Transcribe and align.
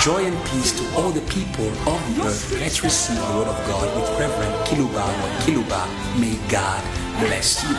Joy 0.00 0.24
and 0.24 0.46
peace 0.46 0.72
to 0.80 0.96
all 0.96 1.10
the 1.10 1.20
people 1.28 1.68
of 1.68 2.16
the 2.16 2.24
earth. 2.24 2.58
Let's 2.58 2.82
receive 2.82 3.18
the 3.18 3.22
word 3.36 3.48
of 3.48 3.56
God 3.68 3.84
with 3.94 4.08
Reverend 4.18 4.54
Kiluba 4.64 5.04
Kiluba. 5.44 5.84
May 6.18 6.40
God 6.48 6.80
bless 7.20 7.62
you. 7.62 7.76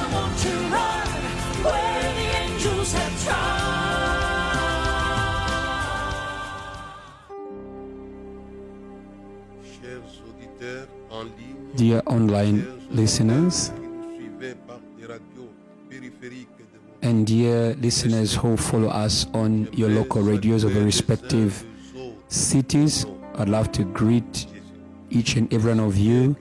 Dear 11.76 12.03
online 12.06 12.88
listeners 12.92 13.72
and 17.02 17.26
dear 17.26 17.73
listeners 17.81 18.35
who 18.35 18.58
follow 18.58 18.90
us 18.90 19.26
on 19.34 19.67
your 19.73 19.90
local 19.90 20.22
radios 20.22 20.63
of 20.63 20.76
your 20.76 20.84
respective 20.85 21.66
cities, 22.31 23.05
I'd 23.35 23.49
love 23.49 23.71
to 23.73 23.84
greet 23.84 24.48
each 25.09 25.35
and 25.35 25.53
every 25.53 25.72
one 25.73 25.81
of 25.81 25.98
you 25.98 26.35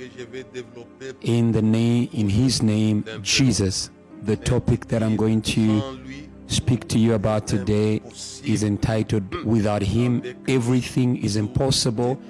in 1.23 1.53
the 1.53 1.63
name 1.63 2.09
in 2.13 2.29
his 2.29 2.63
name 2.63 3.05
Jesus. 3.23 3.91
The 4.23 4.37
topic 4.37 4.87
that 4.89 5.03
I'm 5.03 5.17
going 5.17 5.43
to 5.43 5.99
speak 6.47 6.89
to 6.89 6.99
you 6.99 7.15
about 7.15 7.47
today 7.47 8.03
is 8.45 8.63
entitled 8.63 9.45
Without 9.45 9.83
Him 9.83 10.23
Everything 10.47 11.17
is 11.17 11.37
Impossible. 11.37 12.21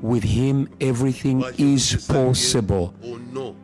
With 0.00 0.22
Him 0.22 0.68
Everything 0.80 1.44
is 1.58 2.06
Possible. 2.06 2.94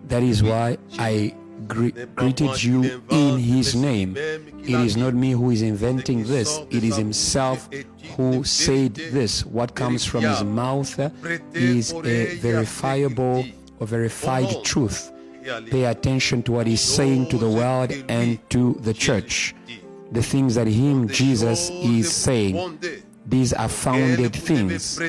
That 0.08 0.22
is 0.22 0.42
why 0.42 0.78
I 0.98 1.34
gre- 1.68 1.90
greeted 2.14 2.62
you 2.62 3.02
in 3.10 3.38
His 3.38 3.74
name. 3.74 4.16
It 4.16 4.70
is 4.70 4.96
not 4.96 5.14
me 5.14 5.32
who 5.32 5.50
is 5.50 5.62
inventing 5.62 6.24
this, 6.24 6.60
it 6.70 6.84
is 6.84 6.96
Himself 6.96 7.68
who 8.16 8.44
said 8.44 8.94
this. 8.94 9.44
What 9.46 9.74
comes 9.74 10.04
from 10.04 10.22
His 10.22 10.42
mouth 10.44 10.98
is 11.54 11.92
a 11.92 12.36
verifiable 12.36 13.44
or 13.78 13.86
verified 13.86 14.64
truth. 14.64 15.12
Pay 15.70 15.84
attention 15.84 16.42
to 16.44 16.52
what 16.52 16.66
He's 16.66 16.80
saying 16.80 17.28
to 17.28 17.38
the 17.38 17.48
world 17.48 17.92
and 18.08 18.38
to 18.50 18.74
the 18.82 18.94
church. 18.94 19.54
The 20.12 20.22
things 20.22 20.54
that 20.54 20.66
Him, 20.66 21.08
Jesus, 21.08 21.70
is 21.70 22.12
saying. 22.12 22.78
These 23.28 23.52
are 23.54 23.68
founded 23.68 24.34
things 24.34 25.00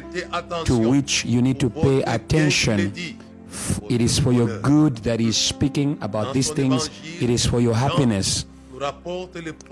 to 0.66 0.78
which 0.78 1.24
you 1.24 1.40
need 1.42 1.60
to 1.60 1.70
pay 1.70 2.02
attention. 2.02 2.92
It 3.90 4.02
is 4.02 4.20
for 4.20 4.32
your 4.32 4.60
good 4.62 4.98
that 4.98 5.20
He 5.20 5.30
is 5.30 5.38
speaking 5.38 5.98
about 6.02 6.34
these 6.34 6.52
things, 6.52 6.90
it 7.22 7.30
is 7.30 7.46
for 7.46 7.60
your 7.60 7.76
happiness. 7.76 8.46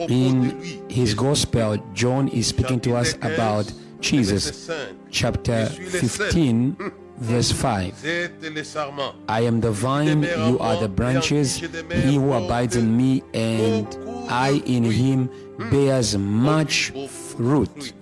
In 0.10 0.82
his 0.90 1.14
gospel, 1.14 1.78
John 1.94 2.28
is 2.30 2.48
speaking 2.48 2.80
to 2.82 2.96
us 2.96 3.14
about 3.22 3.72
Jesus. 4.02 4.68
Chapter 5.12 5.68
15, 5.68 6.76
verse 7.18 7.52
5. 7.52 7.94
Vous 7.94 8.08
êtes 8.08 8.54
les 8.54 8.64
sarments. 8.64 9.14
I 9.30 9.42
am 9.42 9.62
the 9.62 9.72
vine, 9.72 10.24
you 10.24 10.58
are 10.60 10.78
the 10.80 10.88
branches. 10.90 11.58
He 11.58 12.16
who 12.16 12.34
abides 12.34 12.76
in 12.76 12.98
me 12.98 13.22
and 13.34 13.88
I 14.28 14.62
in 14.66 14.84
him 14.84 15.30
bears 15.70 16.18
much 16.18 16.92
fruit. 17.38 17.94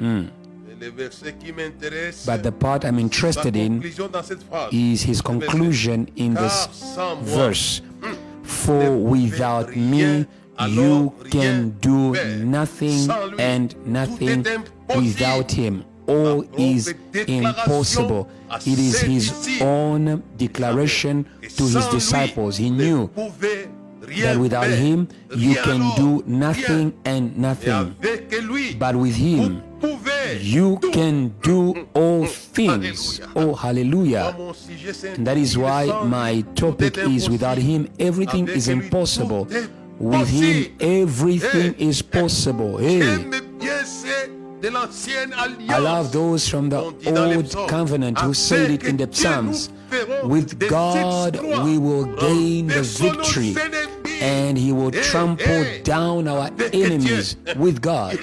Et 0.00 0.26
le 0.82 0.90
verset 0.90 1.34
qui 1.38 1.52
m'intéresse, 1.52 2.26
But 2.26 2.42
the 2.42 2.50
part 2.50 2.84
I'm 2.84 2.98
interested 2.98 3.56
in 3.56 3.80
conclusion 3.80 4.08
dans 4.08 4.22
cette 4.22 4.42
phrase. 4.42 4.72
is 4.72 5.02
his 5.02 5.22
conclusion 5.22 6.08
in 6.16 6.34
this 6.34 6.68
verse. 7.22 7.82
For 8.42 8.96
without 8.96 9.76
me, 9.76 10.26
you 10.68 11.12
can 11.30 11.70
do 11.80 12.14
nothing, 12.44 13.08
and 13.38 13.74
nothing 13.86 14.44
without 14.94 15.52
him. 15.52 15.84
All 16.08 16.44
is 16.58 16.92
impossible. 17.28 18.28
It 18.66 18.78
is 18.78 19.00
his 19.00 19.60
own 19.60 20.22
declaration 20.36 21.24
to 21.56 21.64
his 21.64 21.86
disciples. 21.86 22.56
He 22.56 22.70
knew 22.70 23.08
that 24.20 24.36
without 24.38 24.68
him, 24.68 25.08
you 25.36 25.54
can 25.54 25.94
do 25.96 26.24
nothing 26.26 26.92
and 27.04 27.38
nothing. 27.38 27.94
But 28.78 28.96
with 28.96 29.14
him, 29.14 29.62
you 30.40 30.78
can 30.92 31.28
do 31.42 31.88
all 31.94 32.26
things. 32.26 33.20
Oh, 33.34 33.54
hallelujah. 33.54 34.34
And 35.04 35.26
that 35.26 35.36
is 35.36 35.56
why 35.58 35.86
my 36.04 36.42
topic 36.54 36.98
is 36.98 37.28
without 37.28 37.58
him, 37.58 37.88
everything 37.98 38.48
is 38.48 38.68
impossible. 38.68 39.48
With 39.98 40.28
him, 40.28 40.76
everything 40.80 41.74
is 41.74 42.02
possible. 42.02 42.78
Hey, 42.78 43.02
I 44.64 45.78
love 45.78 46.12
those 46.12 46.48
from 46.48 46.68
the 46.68 46.78
old 46.78 47.68
covenant 47.68 48.18
who 48.20 48.32
said 48.32 48.70
it 48.70 48.84
in 48.84 48.96
the 48.96 49.08
Psalms. 49.12 49.70
With 50.24 50.68
God, 50.68 51.40
we 51.64 51.78
will 51.78 52.04
gain 52.16 52.68
the 52.68 52.82
victory, 52.82 53.54
and 54.20 54.56
He 54.56 54.72
will 54.72 54.90
trample 54.90 55.64
down 55.82 56.28
our 56.28 56.50
enemies. 56.72 57.36
With 57.56 57.82
God, 57.82 58.18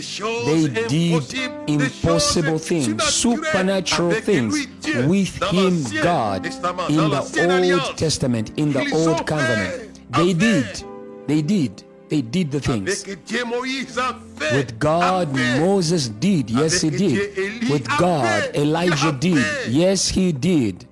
they 0.00 0.68
did 0.88 1.34
impossible 1.68 2.58
things, 2.58 3.02
supernatural 3.04 4.12
things 4.12 4.66
with 5.06 5.42
Him, 5.52 5.84
God, 6.02 6.46
in 6.46 7.10
the 7.10 7.80
Old 7.82 7.96
Testament, 7.98 8.52
in 8.56 8.72
the 8.72 8.90
Old 8.92 9.26
Covenant. 9.26 10.00
They 10.10 10.32
did. 10.32 10.82
They 11.26 11.42
did. 11.42 11.82
They 12.08 12.22
did 12.22 12.52
the 12.52 12.60
things. 12.60 13.04
With 14.52 14.78
God, 14.78 15.34
Moses 15.34 16.08
did. 16.08 16.50
Yes, 16.50 16.80
he 16.82 16.90
did. 16.90 17.68
With 17.68 17.88
God, 17.98 18.54
Elijah 18.54 19.12
did. 19.12 19.44
Yes, 19.68 20.08
he 20.08 20.30
did. 20.32 20.86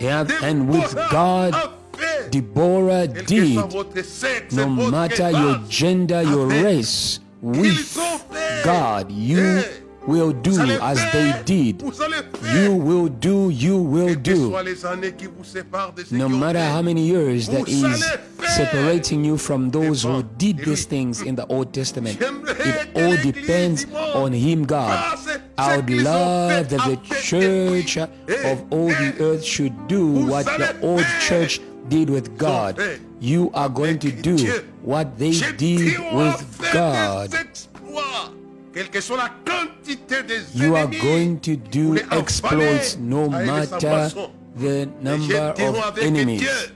And 0.00 0.68
with 0.68 0.94
God, 1.10 1.54
Deborah 2.30 3.08
did. 3.08 3.56
No 4.52 4.68
matter 4.68 5.30
your 5.30 5.58
gender, 5.68 6.22
your 6.22 6.46
race, 6.46 7.18
with 7.42 7.96
God, 8.64 9.10
you 9.10 9.62
will 10.06 10.32
do 10.32 10.58
as 10.80 10.98
they 11.12 11.42
did. 11.44 11.82
You 12.54 12.74
will 12.74 13.08
do, 13.08 13.50
you 13.50 13.78
will 13.78 14.14
do. 14.14 14.50
No 16.10 16.28
matter 16.28 16.60
how 16.64 16.82
many 16.82 17.02
years 17.02 17.48
that 17.48 17.68
is 17.68 18.04
separating 18.56 19.24
you 19.24 19.36
from 19.36 19.70
those 19.70 20.02
who 20.02 20.22
did 20.22 20.58
these 20.58 20.84
things 20.84 21.22
in 21.22 21.34
the 21.34 21.46
Old 21.46 21.72
Testament, 21.72 22.18
it 22.20 22.88
all 22.96 23.16
depends 23.16 23.86
on 23.94 24.32
Him, 24.32 24.64
God. 24.64 25.18
I 25.58 25.76
would 25.76 25.90
love 25.90 26.70
that 26.70 26.80
the 26.88 26.96
church 27.16 27.96
of 27.98 28.72
all 28.72 28.88
the 28.88 29.14
earth 29.20 29.44
should 29.44 29.86
do 29.88 30.26
what 30.26 30.46
the 30.46 30.78
old 30.80 31.04
church 31.20 31.60
did 31.88 32.10
with 32.10 32.36
God. 32.38 32.80
You 33.20 33.50
are 33.54 33.68
going 33.68 33.98
to 34.00 34.10
do 34.10 34.36
what 34.82 35.18
they 35.18 35.32
did 35.56 35.98
with 36.12 36.70
God. 36.72 37.34
You 40.54 40.76
are 40.76 40.86
going 40.86 41.40
to 41.40 41.56
do 41.56 41.98
exploits 42.12 42.96
no 42.96 43.28
matter 43.28 44.10
the 44.56 44.86
number 45.00 45.38
of 45.38 45.98
enemies 45.98 46.72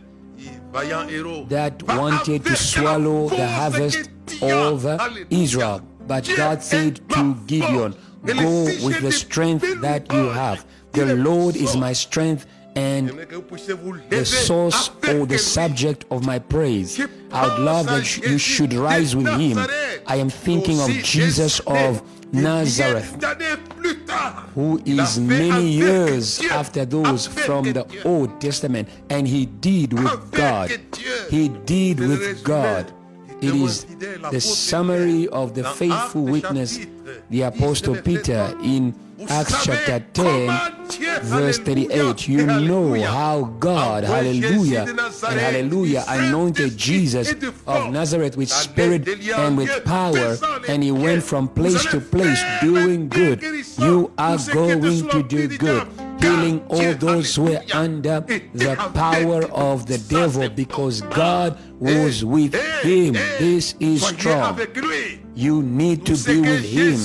that 0.73 1.83
wanted 1.85 2.45
to 2.45 2.57
swallow 2.57 3.29
the 3.29 3.47
harvest 3.47 4.11
of 4.43 4.87
Israel. 5.31 5.81
But 6.07 6.31
God 6.37 6.63
said 6.63 7.09
to 7.11 7.35
Gideon, 7.47 7.95
Go 8.27 8.65
with 8.85 9.01
the 9.01 9.13
strength 9.13 9.81
that 9.81 10.11
you 10.13 10.31
have. 10.31 10.65
The 10.93 11.15
Lord 11.15 11.57
is 11.57 11.77
my 11.77 11.93
strength 11.93 12.47
and 12.77 13.09
the 13.09 14.25
source 14.25 14.91
or 15.09 15.27
the 15.27 15.39
subject 15.39 16.05
of 16.11 16.27
my 16.27 16.39
praise. 16.39 17.01
I 17.33 17.47
would 17.47 17.59
love 17.61 17.87
that 17.87 18.17
you 18.19 18.39
should 18.39 18.73
rise 18.73 19.15
with 19.15 19.29
him. 19.29 19.59
I 20.07 20.17
am 20.17 20.31
thinking 20.31 20.81
of 20.81 20.91
Jesus 20.91 21.61
of 21.61 22.03
Nazareth, 22.33 23.17
who 24.55 24.81
is 24.85 25.21
many 25.21 25.69
years 25.69 26.41
after 26.51 26.85
those 26.85 27.27
from 27.27 27.65
the 27.73 27.87
Old 28.05 28.41
Testament, 28.41 28.89
and 29.11 29.27
he 29.27 29.47
did 29.47 29.93
with 29.93 30.31
God. 30.33 30.71
He 31.31 31.49
did 31.49 32.01
with 32.01 32.43
God. 32.45 32.93
It 33.45 33.55
is 33.55 33.85
the 34.31 34.41
summary 34.41 35.29
of 35.29 35.55
the 35.55 35.65
faithful 35.65 36.25
witness, 36.25 36.79
the 37.31 37.43
Apostle 37.43 37.97
Peter, 37.97 38.57
in 38.63 38.95
Acts 39.29 39.65
chapter 39.65 40.01
10, 40.13 41.23
verse 41.23 41.59
38. 41.59 42.27
You 42.27 42.47
know 42.47 43.01
how 43.03 43.45
God, 43.61 44.05
hallelujah, 44.05 44.87
and 44.89 45.41
hallelujah, 45.41 46.05
anointed 46.09 46.77
Jesus 46.77 47.33
of 47.67 47.93
Nazareth 47.93 48.37
with 48.37 48.51
spirit 48.51 49.07
and 49.09 49.57
with 49.57 49.85
power, 49.85 50.37
and 50.69 50.83
he 50.83 50.91
went 50.91 51.23
from 51.23 51.49
place 51.49 51.85
to 51.87 52.01
place 52.01 52.43
doing 52.61 53.09
good. 53.09 53.43
You 53.79 54.11
are 54.19 54.39
going 54.53 55.09
to 55.09 55.23
do 55.23 55.59
good 55.59 55.87
healing 56.25 56.65
all 56.69 56.95
those 56.95 57.35
who 57.37 57.55
are 57.55 57.63
under 57.73 58.21
the 58.21 58.77
power 58.95 59.45
of 59.53 59.87
the 59.87 59.99
devil 59.99 60.49
because 60.49 61.03
God 61.03 61.59
was 61.79 62.25
with 62.25 62.55
him. 62.83 63.15
This 63.39 63.75
is 63.81 64.07
strong. 64.07 64.59
You 65.35 65.63
need 65.63 66.07
to 66.07 66.17
be 66.17 66.41
with 66.41 66.65
him. 66.65 66.97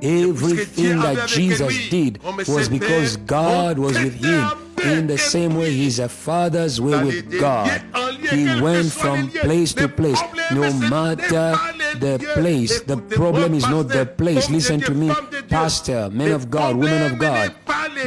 Everything 0.00 1.00
that 1.00 1.28
Jesus 1.28 1.88
did 1.88 2.22
was 2.22 2.68
because 2.68 3.16
God 3.16 3.78
was 3.78 3.98
with 3.98 4.22
him. 4.24 4.48
In 4.84 5.08
the 5.08 5.18
same 5.18 5.56
way, 5.56 5.74
his 5.74 5.98
fathers 5.98 6.80
were 6.80 7.04
with 7.04 7.40
God. 7.40 7.82
He 8.30 8.60
went 8.60 8.92
from 8.92 9.28
place 9.30 9.74
to 9.74 9.88
place, 9.88 10.20
no 10.52 10.72
matter 10.88 11.58
the 11.94 12.18
place. 12.34 12.80
The 12.82 12.96
problem 12.96 13.54
is 13.54 13.68
not 13.68 13.88
the 13.88 14.06
place. 14.06 14.50
Listen 14.50 14.80
to 14.80 14.92
me, 14.92 15.12
pastor, 15.48 16.10
men 16.10 16.32
of 16.32 16.50
God, 16.50 16.76
women 16.76 17.12
of 17.12 17.18
God. 17.18 17.54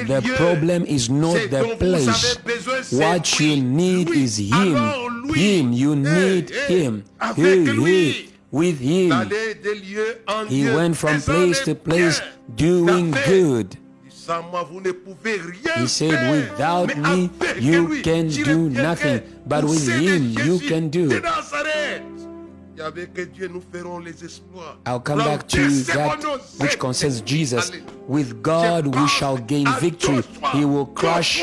The 0.08 0.22
problem 0.38 0.86
is 0.86 1.10
not 1.10 1.36
the 1.50 1.76
place. 1.78 2.38
What 2.92 3.40
you 3.40 3.62
need 3.62 4.10
is 4.10 4.38
Him. 4.38 5.30
Him. 5.34 5.74
You 5.74 5.96
need 5.96 6.50
Him. 6.50 7.06
Hey, 7.36 7.66
hey. 7.66 8.28
With 8.52 8.80
Him. 8.80 9.32
He 10.48 10.66
went 10.66 10.98
from 10.98 11.22
place 11.22 11.62
to 11.66 11.76
place 11.76 12.22
doing 12.56 13.12
good. 13.12 13.78
He 15.76 15.88
said, 15.88 16.32
Without 16.32 16.96
me, 16.98 17.30
you 17.60 18.02
can 18.02 18.28
do 18.28 18.70
nothing, 18.70 19.24
but 19.46 19.64
with 19.64 19.88
Him, 19.88 20.30
you 20.32 20.60
can 20.60 20.90
do. 20.90 21.10
I'll 24.86 25.00
come 25.00 25.20
back 25.20 25.48
to 25.50 25.70
that 25.70 26.42
which 26.60 26.80
concerns 26.80 27.22
Jesus. 27.22 27.72
With 28.08 28.42
God, 28.42 28.88
we 28.88 29.08
shall 29.08 29.38
gain 29.38 29.68
victory. 29.80 30.24
He 30.54 30.66
will 30.66 30.88
crush 30.88 31.42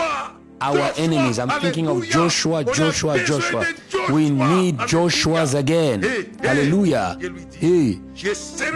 our 0.60 0.92
enemies. 0.96 1.38
I'm 1.38 1.60
thinking 1.60 1.86
of 1.88 2.04
Joshua, 2.08 2.64
Joshua, 2.64 3.24
Joshua. 3.24 3.66
We 4.12 4.30
need 4.30 4.78
Joshua's 4.86 5.54
again. 5.54 6.02
Hallelujah. 6.40 7.18
Hey, 7.52 8.00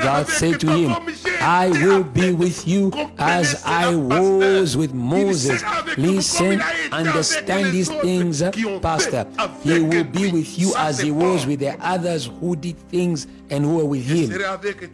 God 0.02 0.29
said 0.29 0.61
to 0.61 0.67
him, 0.70 1.14
I 1.40 1.69
will 1.70 2.05
be 2.05 2.32
with 2.32 2.67
you 2.67 2.93
as 3.19 3.62
I 3.64 3.94
was 3.94 4.76
with 4.76 4.94
Moses. 4.94 5.62
Listen, 5.96 6.61
understand 6.93 7.73
these 7.73 7.88
things, 7.88 8.43
Pastor. 8.81 9.26
He 9.62 9.81
will 9.81 10.05
be 10.05 10.31
with 10.31 10.58
you 10.58 10.75
as 10.76 11.00
he 11.00 11.11
was 11.11 11.46
with 11.46 11.61
the 11.61 11.76
others 11.84 12.26
who 12.40 12.56
did 12.56 12.79
things 12.88 13.26
and 13.50 13.64
who 13.64 13.76
were 13.76 13.84
with 13.84 14.05
him. 14.05 14.31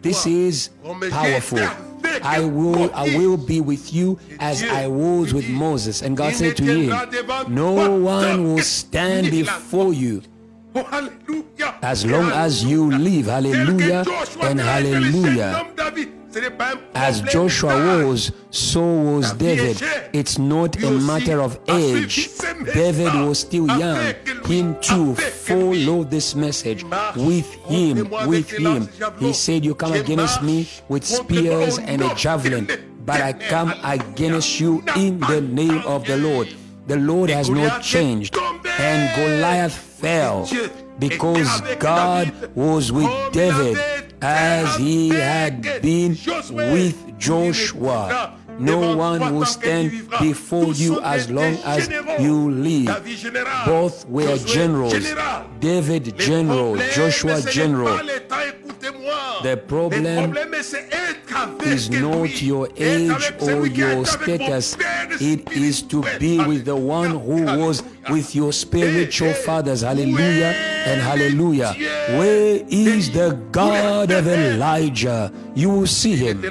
This 0.01 0.25
is 0.25 0.69
powerful. 1.09 1.88
I 2.23 2.39
will 2.41 2.91
I 2.93 3.15
will 3.17 3.37
be 3.37 3.61
with 3.61 3.93
you 3.93 4.19
as 4.39 4.63
I 4.63 4.87
was 4.87 5.33
with 5.33 5.49
Moses. 5.49 6.01
And 6.01 6.15
God 6.17 6.33
said 6.33 6.57
to 6.57 6.63
him, 6.63 6.89
No 7.47 7.71
one 7.99 8.43
will 8.43 8.63
stand 8.63 9.31
before 9.31 9.93
you 9.93 10.21
as 11.81 12.05
long 12.05 12.31
as 12.31 12.63
you 12.63 12.89
live. 12.91 13.25
Hallelujah 13.25 14.05
and 14.41 14.59
hallelujah. 14.59 15.65
As 16.93 17.21
Joshua 17.21 18.05
was, 18.05 18.31
so 18.51 18.81
was 18.81 19.33
David. 19.33 19.81
It's 20.13 20.37
not 20.37 20.81
a 20.83 20.91
matter 20.91 21.41
of 21.41 21.59
age. 21.67 22.29
David 22.73 23.13
was 23.27 23.39
still 23.39 23.67
young. 23.67 24.13
Him 24.45 24.79
too 24.79 25.15
Follow 25.15 26.03
this 26.03 26.35
message 26.35 26.83
with 27.15 27.51
him, 27.65 28.09
with 28.27 28.51
him. 28.51 28.87
He 29.17 29.33
said, 29.33 29.65
You 29.65 29.73
come 29.73 29.93
against 29.93 30.43
me 30.43 30.67
with 30.87 31.05
spears 31.05 31.79
and 31.79 32.01
a 32.03 32.13
javelin, 32.15 32.67
but 33.05 33.21
I 33.21 33.33
come 33.33 33.73
against 33.83 34.59
you 34.59 34.83
in 34.95 35.19
the 35.21 35.41
name 35.41 35.79
of 35.85 36.05
the 36.05 36.17
Lord. 36.17 36.49
The 36.87 36.97
Lord 36.97 37.29
has 37.29 37.49
not 37.49 37.81
changed. 37.81 38.37
And 38.37 39.15
Goliath 39.15 39.73
fell 39.73 40.47
because 40.99 41.61
God 41.79 42.55
was 42.55 42.91
with 42.91 43.09
David 43.31 43.77
as 44.21 44.75
he 44.77 45.09
had 45.09 45.61
been 45.81 46.17
with 46.51 47.17
Joshua. 47.17 48.35
No 48.59 48.95
one 48.97 49.33
will 49.33 49.45
stand 49.45 50.09
before 50.19 50.73
you 50.73 50.99
as 51.01 51.29
long 51.29 51.55
as 51.63 51.89
you 52.19 52.51
live. 52.51 53.03
Both 53.65 54.05
were 54.07 54.37
generals. 54.37 54.93
David 55.59 56.17
general, 56.17 56.75
Joshua 56.93 57.41
general. 57.41 57.97
The 59.41 59.55
problem 59.67 60.35
is 61.63 61.89
not 61.89 62.41
your 62.41 62.69
age 62.77 63.33
or 63.41 63.65
your 63.67 64.05
status. 64.05 64.75
It 65.21 65.51
is 65.51 65.81
to 65.83 66.03
be 66.19 66.43
with 66.43 66.65
the 66.65 66.75
one 66.75 67.11
who 67.11 67.43
was 67.45 67.83
with 68.09 68.35
your 68.35 68.51
spiritual 68.53 69.33
fathers. 69.33 69.81
Hallelujah 69.81 70.53
and 70.87 71.01
hallelujah. 71.01 71.73
Where 72.17 72.63
is 72.69 73.11
the 73.11 73.37
God 73.51 74.11
of 74.11 74.27
Elijah? 74.27 75.31
You 75.55 75.69
will 75.69 75.87
see 75.87 76.15
him. 76.15 76.45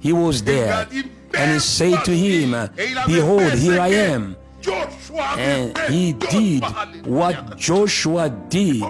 He 0.00 0.12
was 0.12 0.42
there. 0.42 0.86
And 1.34 1.52
he 1.52 1.58
said 1.60 2.04
to 2.04 2.16
him, 2.16 2.50
Behold, 3.06 3.52
here 3.54 3.80
I 3.80 3.88
am. 3.88 4.36
And 5.38 5.76
he 5.90 6.12
did 6.12 6.62
what 7.06 7.56
Joshua 7.56 8.30
did. 8.48 8.82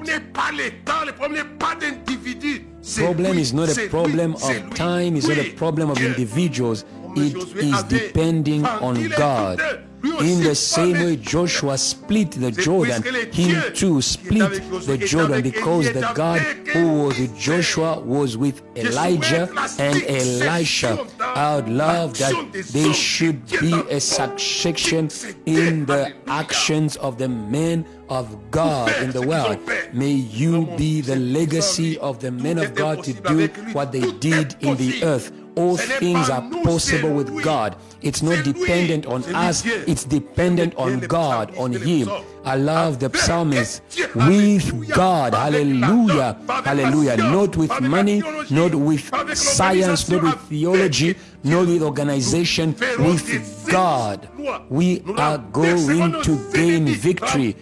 Problem 2.96 3.38
is 3.38 3.52
not 3.52 3.76
a 3.76 3.88
problem 3.88 4.34
of 4.34 4.74
time, 4.74 5.16
it's 5.16 5.28
not 5.28 5.38
a 5.38 5.52
problem 5.52 5.90
of 5.90 5.98
individuals. 6.00 6.84
It 7.16 7.34
is 7.56 7.82
depending 7.84 8.64
on 8.66 9.08
God. 9.10 9.60
In 10.04 10.42
the 10.42 10.54
same 10.54 10.94
way 10.94 11.16
Joshua 11.16 11.78
split 11.78 12.32
the 12.32 12.50
Jordan, 12.50 13.02
him 13.32 13.72
too 13.72 14.02
split 14.02 14.62
the 14.86 14.98
Jordan 14.98 15.42
because 15.42 15.92
the 15.92 16.10
God 16.14 16.40
who 16.40 17.04
was 17.04 17.18
with 17.18 17.38
Joshua 17.38 18.00
was 18.00 18.36
with 18.36 18.62
Elijah 18.76 19.48
and 19.78 20.02
Elisha. 20.04 21.06
I 21.20 21.56
would 21.56 21.68
love 21.68 22.18
that 22.18 22.34
there 22.72 22.92
should 22.92 23.46
be 23.60 23.74
a 23.90 24.00
succession 24.00 25.08
in 25.46 25.86
the 25.86 26.12
actions 26.26 26.96
of 26.96 27.18
the 27.18 27.28
men 27.28 27.86
of 28.08 28.50
God 28.50 28.94
in 29.02 29.12
the 29.12 29.22
world. 29.22 29.58
May 29.92 30.12
you 30.12 30.66
be 30.76 31.00
the 31.00 31.16
legacy 31.16 31.96
of 31.98 32.20
the 32.20 32.30
men 32.30 32.58
of 32.58 32.74
God 32.74 33.04
to 33.04 33.12
do 33.12 33.46
what 33.72 33.92
they 33.92 34.10
did 34.18 34.56
in 34.60 34.76
the 34.76 35.04
earth 35.04 35.32
all 35.56 35.76
things 35.76 36.30
are 36.30 36.42
possible 36.64 37.12
with 37.12 37.42
God. 37.42 37.76
It's 38.00 38.22
not 38.22 38.44
dependent 38.44 39.06
on 39.06 39.22
us, 39.34 39.64
it's 39.64 40.04
dependent 40.04 40.74
on 40.76 41.00
God, 41.00 41.56
on 41.56 41.72
Him. 41.72 42.08
I 42.44 42.56
love 42.56 42.98
the 42.98 43.10
psalmist 43.16 43.82
with 44.14 44.88
God. 44.92 45.34
Hallelujah. 45.34 46.36
Hallelujah. 46.48 47.16
Not 47.16 47.56
with 47.56 47.80
money, 47.80 48.22
not 48.50 48.74
with 48.74 49.36
science, 49.36 50.08
not 50.08 50.22
with 50.22 50.40
theology, 50.48 51.16
not 51.44 51.66
with 51.66 51.82
organization, 51.82 52.74
with 52.98 53.68
God. 53.70 54.28
We 54.68 55.02
are 55.16 55.38
going 55.38 56.22
to 56.22 56.52
gain 56.52 56.86
victory. 56.86 57.56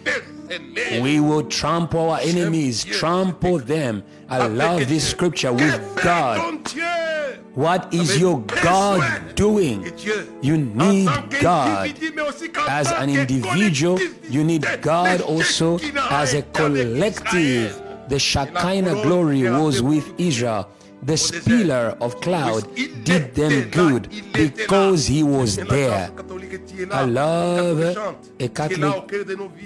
We 1.01 1.19
will 1.19 1.43
trample 1.43 2.09
our 2.09 2.19
enemies, 2.21 2.83
trample 2.83 3.59
them. 3.59 4.03
I 4.29 4.47
love 4.47 4.87
this 4.87 5.09
scripture 5.09 5.53
with 5.53 5.79
God. 6.03 6.67
What 7.55 7.93
is 7.93 8.17
your 8.17 8.39
God 8.63 9.35
doing? 9.35 9.91
You 10.41 10.57
need 10.57 11.09
God. 11.41 11.93
As 12.69 12.91
an 12.91 13.09
individual, 13.09 13.99
you 14.29 14.43
need 14.43 14.65
God 14.81 15.21
also 15.21 15.77
as 16.09 16.33
a 16.33 16.43
collective. 16.43 17.81
The 18.07 18.19
Shekinah 18.19 19.03
glory 19.03 19.43
was 19.49 19.81
with 19.81 20.13
Israel. 20.17 20.69
The 21.03 21.41
pillar 21.45 21.97
of 21.99 22.21
cloud 22.21 22.63
did 23.03 23.33
them 23.33 23.69
good 23.71 24.09
because 24.33 25.07
he 25.07 25.23
was 25.23 25.55
there. 25.57 26.11
I 26.91 27.05
love 27.05 27.79
a 28.39 28.47
Catholic 28.49 29.09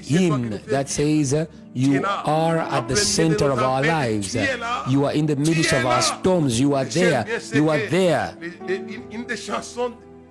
hymn 0.03 0.61
that 0.67 0.87
says, 0.89 1.33
uh, 1.33 1.45
You 1.73 2.03
are 2.05 2.57
at 2.59 2.87
the 2.87 2.95
center 2.95 3.51
of 3.51 3.59
our 3.59 3.83
lives. 3.83 4.33
You 4.87 5.05
are 5.05 5.11
in 5.11 5.25
the 5.25 5.35
midst 5.35 5.73
of 5.73 5.85
our 5.85 6.01
storms. 6.01 6.57
You 6.59 6.73
are 6.73 6.85
there. 6.85 7.25
You 7.53 7.69
are 7.69 7.85
there. 7.87 8.33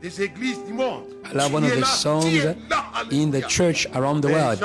I 0.02 1.32
love 1.32 1.52
one 1.52 1.64
of 1.64 1.70
the 1.76 1.84
songs 1.84 2.44
uh, 2.44 2.54
in 3.10 3.30
the 3.30 3.42
church 3.42 3.86
around 3.94 4.20
the 4.22 4.28
world. 4.28 4.58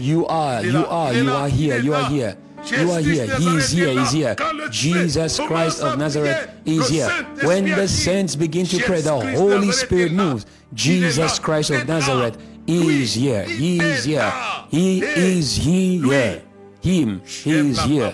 You 0.00 0.26
are, 0.26 0.62
you 0.64 0.86
are, 0.86 1.12
you 1.12 1.30
are 1.30 1.48
here, 1.48 1.78
you 1.78 1.94
are 1.94 2.08
here. 2.08 2.36
You 2.70 2.90
are 2.90 3.00
here. 3.00 3.26
He 3.36 3.56
is 3.56 3.70
here. 3.70 3.88
He 3.88 3.98
is 3.98 4.12
here. 4.12 4.36
Jesus 4.70 5.38
Christ 5.38 5.82
of 5.82 5.98
Nazareth 5.98 6.50
is 6.64 6.88
here. 6.88 7.08
When 7.42 7.64
the 7.64 7.88
saints 7.88 8.36
begin 8.36 8.66
to 8.66 8.78
pray, 8.80 9.00
the 9.00 9.18
Holy 9.36 9.72
Spirit 9.72 10.12
moves. 10.12 10.46
Jesus 10.74 11.38
Christ 11.38 11.70
of 11.70 11.86
Nazareth 11.86 12.38
is 12.66 13.14
here. 13.14 13.44
He 13.44 13.80
is 13.80 14.04
here. 14.04 14.32
He 14.70 15.02
is 15.02 15.56
here. 15.56 16.42
Him, 16.82 17.20
He 17.24 17.70
is 17.70 17.82
here. 17.82 18.12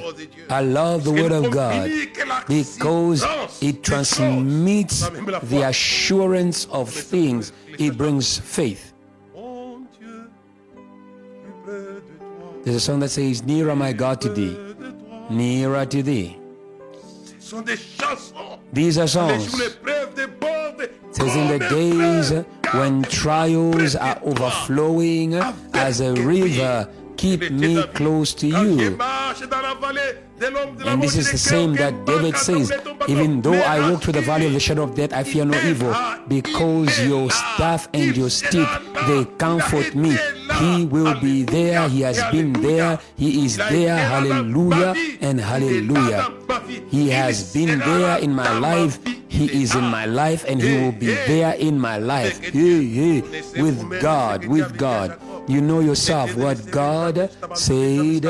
I 0.48 0.62
love 0.62 1.04
the 1.04 1.12
Word 1.12 1.32
of 1.32 1.50
God 1.50 1.90
because 2.48 3.22
it 3.60 3.82
transmits 3.84 5.08
the 5.42 5.64
assurance 5.66 6.64
of 6.66 6.88
things, 6.88 7.52
it 7.78 7.98
brings 7.98 8.38
faith. 8.38 8.91
There's 12.64 12.76
a 12.76 12.80
song 12.80 13.00
that 13.00 13.08
says, 13.10 13.42
Nearer 13.42 13.74
my 13.74 13.92
God 13.92 14.20
to 14.20 14.28
thee, 14.28 14.56
nearer 15.30 15.84
to 15.86 16.02
thee. 16.02 16.36
These 18.72 18.98
are 18.98 19.08
songs. 19.08 19.60
It 19.60 19.78
says 21.10 21.36
in 21.36 21.48
the 21.48 21.58
days 21.68 22.32
when 22.72 23.02
trials 23.02 23.96
are 23.96 24.18
overflowing 24.22 25.34
as 25.74 26.00
a 26.00 26.14
river, 26.14 26.88
keep 27.16 27.50
me 27.50 27.82
close 27.88 28.32
to 28.34 28.46
you. 28.46 28.96
And 30.86 31.02
this 31.02 31.16
is 31.16 31.30
the 31.30 31.38
same 31.38 31.74
that 31.74 32.06
David 32.06 32.36
says, 32.36 32.72
even 33.08 33.42
though 33.42 33.60
I 33.60 33.90
walk 33.90 34.02
through 34.02 34.14
the 34.14 34.22
valley 34.22 34.46
of 34.46 34.52
the 34.52 34.60
shadow 34.60 34.84
of 34.84 34.94
death, 34.94 35.12
I 35.12 35.22
fear 35.24 35.44
no 35.44 35.58
evil, 35.68 35.94
because 36.28 37.04
your 37.04 37.30
staff 37.30 37.88
and 37.92 38.16
your 38.16 38.30
stick, 38.30 38.68
they 39.06 39.24
comfort 39.36 39.94
me. 39.94 40.16
He 40.62 40.86
will 40.86 41.18
be 41.20 41.42
there, 41.42 41.88
he 41.88 42.02
has 42.02 42.22
been 42.30 42.52
there, 42.52 42.98
he 43.16 43.44
is 43.44 43.56
there, 43.56 43.96
hallelujah 43.96 44.94
and 45.20 45.40
hallelujah. 45.40 46.30
He 46.88 47.10
has 47.10 47.52
been 47.52 47.78
there 47.80 48.18
in 48.18 48.32
my 48.34 48.58
life, 48.58 48.98
he 49.28 49.62
is 49.62 49.74
in 49.74 49.84
my 49.84 50.06
life, 50.06 50.44
and 50.46 50.60
he 50.62 50.76
will 50.82 50.92
be 50.92 51.06
there 51.26 51.54
in 51.54 51.78
my 51.78 51.98
life. 51.98 52.54
Yeah, 52.54 52.62
yeah, 52.62 53.20
with 53.62 54.00
God, 54.00 54.46
with 54.46 54.76
God. 54.76 55.18
You 55.48 55.60
know 55.60 55.80
yourself 55.80 56.36
what 56.36 56.70
God 56.70 57.28
said 57.54 58.22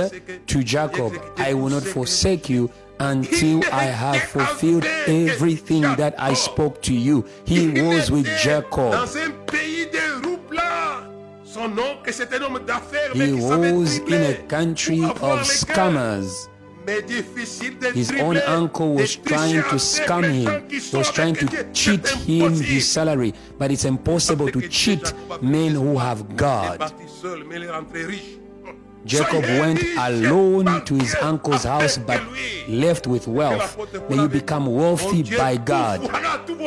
to 0.47 0.65
Jacob 0.65 1.13
I 1.37 1.53
will 1.53 1.69
not 1.69 1.83
forsake 1.83 2.49
you 2.49 2.71
until 2.99 3.63
I 3.73 3.85
have 3.85 4.23
fulfilled 4.23 4.85
everything 5.07 5.83
that 5.83 6.15
I 6.19 6.35
spoke 6.35 6.81
to 6.83 6.95
you. 6.95 7.27
He 7.45 7.69
was 7.83 8.11
with 8.11 8.27
Jacob. 8.39 8.95
He 13.15 13.33
was 13.33 13.99
in 13.99 14.23
a 14.23 14.35
country 14.49 15.05
of 15.05 15.19
scammers. 15.47 16.49
His 17.95 18.11
own 18.13 18.39
uncle 18.39 18.95
was 18.95 19.15
trying 19.17 19.63
to 19.63 19.77
scam 19.79 20.25
him, 20.25 20.99
was 20.99 21.11
trying 21.13 21.37
to 21.37 21.47
cheat 21.73 22.09
him 22.09 22.55
his 22.55 22.89
salary, 22.89 23.35
but 23.59 23.71
it's 23.71 23.85
impossible 23.85 24.51
to 24.51 24.69
cheat 24.69 25.13
men 25.41 25.73
who 25.75 25.97
have 25.99 26.37
God. 26.37 26.81
Jacob 29.05 29.43
went 29.43 29.83
alone 29.99 30.85
to 30.85 30.95
his 30.95 31.15
uncle's 31.17 31.65
house 31.65 31.99
but 31.99 32.23
left 32.69 33.07
with 33.07 33.27
wealth. 33.27 33.77
May 34.09 34.17
you 34.17 34.29
become 34.29 34.67
wealthy 34.67 35.23
by 35.37 35.57
God. 35.57 36.01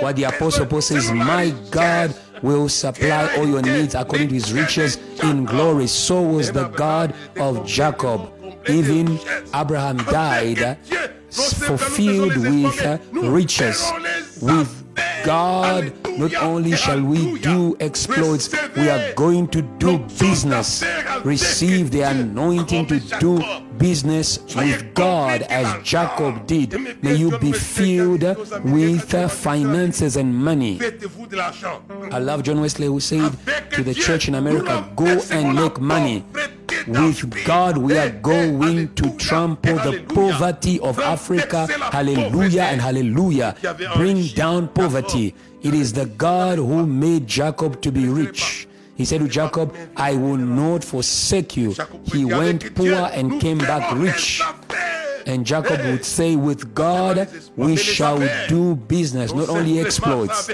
What 0.01 0.15
the 0.15 0.25
Apostle 0.25 0.65
Paul 0.65 0.81
says, 0.81 1.11
My 1.11 1.53
God 1.71 2.15
will 2.41 2.69
supply 2.69 3.33
all 3.37 3.47
your 3.47 3.61
needs 3.61 3.95
according 3.95 4.29
to 4.29 4.33
his 4.35 4.53
riches 4.53 4.97
in 5.23 5.45
glory. 5.45 5.87
So 5.87 6.21
was 6.21 6.51
the 6.51 6.67
God 6.69 7.13
of 7.37 7.65
Jacob. 7.65 8.31
Even 8.67 9.19
Abraham 9.53 9.97
died 9.97 10.77
fulfilled 11.35 12.37
with 12.37 13.13
riches. 13.13 13.91
With 14.41 14.84
God, 15.25 15.93
not 16.17 16.33
only 16.35 16.75
shall 16.75 17.01
we 17.01 17.39
do 17.39 17.75
exploits, 17.79 18.49
we 18.75 18.89
are 18.89 19.13
going 19.13 19.47
to 19.49 19.61
do 19.61 19.99
business. 20.19 20.83
Receive 21.23 21.91
the 21.91 22.01
anointing 22.01 22.85
to 22.87 22.99
do 23.19 23.43
business 23.77 24.39
with 24.55 24.93
God 24.93 25.41
as 25.43 25.83
Jacob 25.83 26.47
did. 26.47 27.03
May 27.03 27.15
you 27.15 27.37
be 27.39 27.51
filled 27.51 28.23
with 28.63 29.31
finances 29.31 30.15
and 30.15 30.33
money. 30.33 30.79
I 32.11 32.19
love 32.19 32.43
John 32.43 32.61
Wesley 32.61 32.87
who 32.87 32.99
said 32.99 33.31
to 33.71 33.83
the 33.83 33.93
church 33.93 34.27
in 34.27 34.35
America, 34.35 34.89
go 34.95 35.21
and 35.31 35.55
make 35.55 35.79
money. 35.79 36.23
With 36.87 37.45
God, 37.45 37.77
we 37.77 37.97
are 37.97 38.09
going 38.09 38.93
to 38.95 39.17
trample 39.17 39.75
the 39.75 40.03
poverty 40.07 40.79
of 40.79 40.99
Africa. 40.99 41.67
Hallelujah 41.91 42.63
and 42.63 42.81
hallelujah. 42.81 43.55
Bring 43.95 44.27
down 44.27 44.67
poverty. 44.69 45.35
It 45.61 45.73
is 45.73 45.93
the 45.93 46.05
God 46.05 46.57
who 46.57 46.85
made 46.85 47.27
Jacob 47.27 47.81
to 47.81 47.91
be 47.91 48.07
rich. 48.07 48.67
He 48.95 49.03
said 49.03 49.19
to 49.21 49.27
Jacob, 49.27 49.75
I 49.97 50.15
will 50.15 50.37
not 50.37 50.83
forsake 50.83 51.57
you. 51.57 51.75
He 52.03 52.23
went 52.23 52.73
poor 52.75 53.09
and 53.13 53.41
came 53.41 53.57
back 53.57 53.93
rich. 53.95 54.41
And 55.25 55.45
Jacob 55.45 55.79
would 55.85 56.05
say, 56.05 56.35
With 56.35 56.75
God 56.75 57.27
we 57.55 57.75
shall 57.75 58.19
do 58.47 58.75
business, 58.75 59.33
not 59.33 59.49
only 59.49 59.79
exploits. 59.79 60.49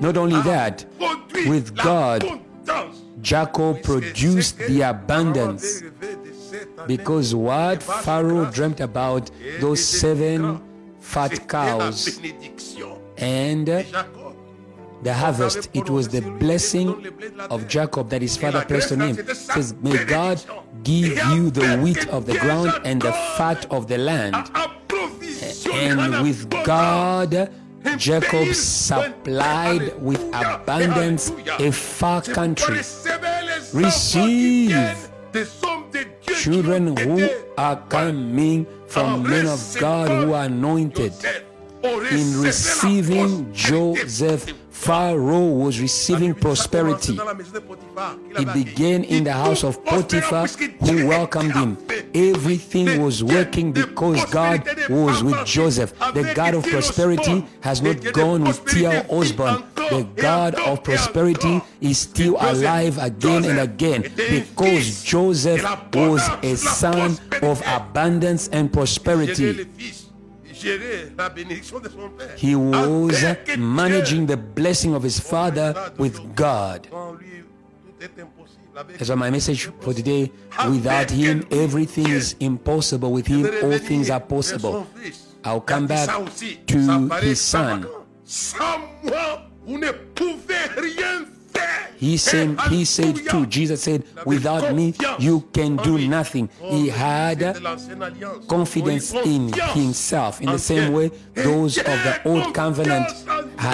Not 0.00 0.16
only 0.16 0.40
that, 0.42 0.84
with 1.46 1.76
God 1.76 2.24
Jacob 3.20 3.82
produced 3.82 4.58
the 4.58 4.82
abundance 4.82 5.82
because 6.86 7.34
what 7.34 7.82
Pharaoh 7.82 8.50
dreamt 8.50 8.80
about 8.80 9.30
those 9.60 9.84
seven 9.84 10.60
fat 11.00 11.48
cows 11.48 12.20
and 13.16 13.66
the 15.02 15.14
harvest, 15.14 15.68
it 15.74 15.88
was 15.88 16.08
the 16.08 16.20
blessing 16.20 17.06
of 17.50 17.68
Jacob 17.68 18.10
that 18.10 18.20
his 18.22 18.36
father 18.36 18.64
placed 18.64 18.92
on 18.92 19.00
him. 19.00 19.18
It 19.18 19.36
says, 19.36 19.74
May 19.74 20.04
God 20.04 20.42
give 20.82 21.16
you 21.30 21.50
the 21.50 21.78
wheat 21.78 22.08
of 22.08 22.26
the 22.26 22.36
ground 22.38 22.72
and 22.84 23.00
the 23.00 23.12
fat 23.12 23.70
of 23.70 23.86
the 23.86 23.98
land. 23.98 24.34
And 25.72 26.22
with 26.22 26.50
God, 26.64 27.52
Jacob 27.96 28.54
supplied 28.54 30.00
with 30.00 30.20
abundance 30.34 31.32
a 31.58 31.70
far 31.70 32.22
country. 32.22 32.78
Receive 33.72 35.10
children 36.36 36.96
who 36.96 37.28
are 37.56 37.76
coming 37.88 38.66
from 38.86 39.22
men 39.22 39.46
of 39.46 39.76
God 39.78 40.08
who 40.08 40.32
are 40.32 40.44
anointed. 40.44 41.12
In 41.82 42.40
receiving 42.40 43.52
Joseph, 43.52 44.52
Pharaoh 44.70 45.48
was 45.48 45.80
receiving 45.80 46.34
prosperity. 46.34 47.18
It 47.18 48.52
began 48.54 49.04
in 49.04 49.24
the 49.24 49.32
house 49.32 49.64
of 49.64 49.84
Potiphar, 49.84 50.46
who 50.80 51.06
welcomed 51.06 51.52
him. 51.52 51.76
Everything 52.14 53.02
was 53.02 53.22
working 53.22 53.72
because 53.72 54.24
God 54.26 54.66
was 54.88 55.22
with 55.22 55.44
Joseph. 55.46 55.98
The 55.98 56.32
God 56.34 56.54
of 56.54 56.64
prosperity 56.64 57.46
has 57.60 57.82
not 57.82 58.12
gone 58.12 58.44
with 58.44 58.64
T.L. 58.66 59.04
Osborn. 59.08 59.64
The 59.76 60.06
God 60.16 60.54
of 60.56 60.82
prosperity 60.84 61.60
is 61.80 61.98
still 61.98 62.36
alive 62.40 62.98
again 62.98 63.44
and 63.44 63.58
again 63.60 64.02
because 64.02 65.02
Joseph 65.02 65.64
was 65.94 66.28
a 66.42 66.56
son 66.56 67.18
of 67.42 67.62
abundance 67.66 68.48
and 68.48 68.72
prosperity. 68.72 69.66
He 72.36 72.56
was 72.56 73.24
managing 73.56 74.26
the 74.26 74.36
blessing 74.36 74.94
of 74.94 75.02
his 75.02 75.20
father 75.20 75.92
with 75.98 76.34
God. 76.34 76.88
That's 78.86 79.08
why 79.10 79.16
my 79.16 79.30
message 79.30 79.70
for 79.80 79.92
today 79.92 80.30
without 80.68 81.10
him, 81.10 81.46
everything 81.50 82.08
is 82.08 82.36
impossible. 82.38 83.12
With 83.12 83.26
him, 83.26 83.44
all 83.62 83.78
things 83.78 84.10
are 84.10 84.20
possible. 84.20 84.86
I'll 85.44 85.60
come 85.60 85.86
back 85.86 86.08
to 86.66 87.08
his 87.20 87.40
son. 87.40 87.86
He 91.96 92.16
said, 92.16 92.60
he 92.70 92.84
said 92.84 93.16
too, 93.28 93.44
Jesus 93.46 93.82
said, 93.82 94.04
without 94.24 94.72
me, 94.72 94.94
you 95.18 95.40
can 95.52 95.76
do 95.78 95.98
nothing. 95.98 96.48
He 96.60 96.88
had 96.88 97.56
confidence 98.46 99.12
in 99.12 99.52
himself. 99.74 100.40
In 100.40 100.50
the 100.50 100.58
same 100.58 100.92
way, 100.92 101.10
those 101.34 101.76
of 101.78 101.84
the 101.84 102.20
old 102.24 102.54
covenant 102.54 103.08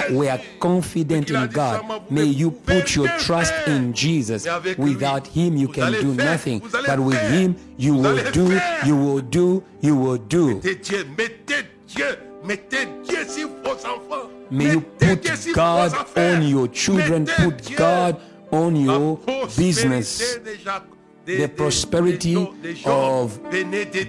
were 0.09 0.39
confident 0.59 1.29
in 1.29 1.47
God. 1.49 2.09
May 2.09 2.23
you 2.25 2.49
put 2.49 2.95
your 2.95 3.07
trust 3.19 3.53
in 3.67 3.93
Jesus. 3.93 4.47
Without 4.77 5.27
him, 5.27 5.55
you 5.55 5.67
can 5.67 5.93
do 5.93 6.13
nothing. 6.15 6.61
But 6.87 6.99
with 6.99 7.21
him, 7.29 7.55
you 7.77 7.93
will 7.93 8.31
do, 8.31 8.59
you 8.85 8.95
will 8.95 9.21
do, 9.21 9.63
you 9.81 9.95
will 9.95 10.17
do. 10.17 10.61
May 14.51 14.71
you 14.71 14.81
put 14.81 15.53
God 15.53 16.17
on 16.17 16.43
your 16.43 16.67
children, 16.67 17.25
put 17.25 17.75
God 17.75 18.21
on 18.51 18.75
your 18.75 19.17
business. 19.57 20.37
The 21.25 21.47
prosperity 21.47 22.35
of 22.85 23.39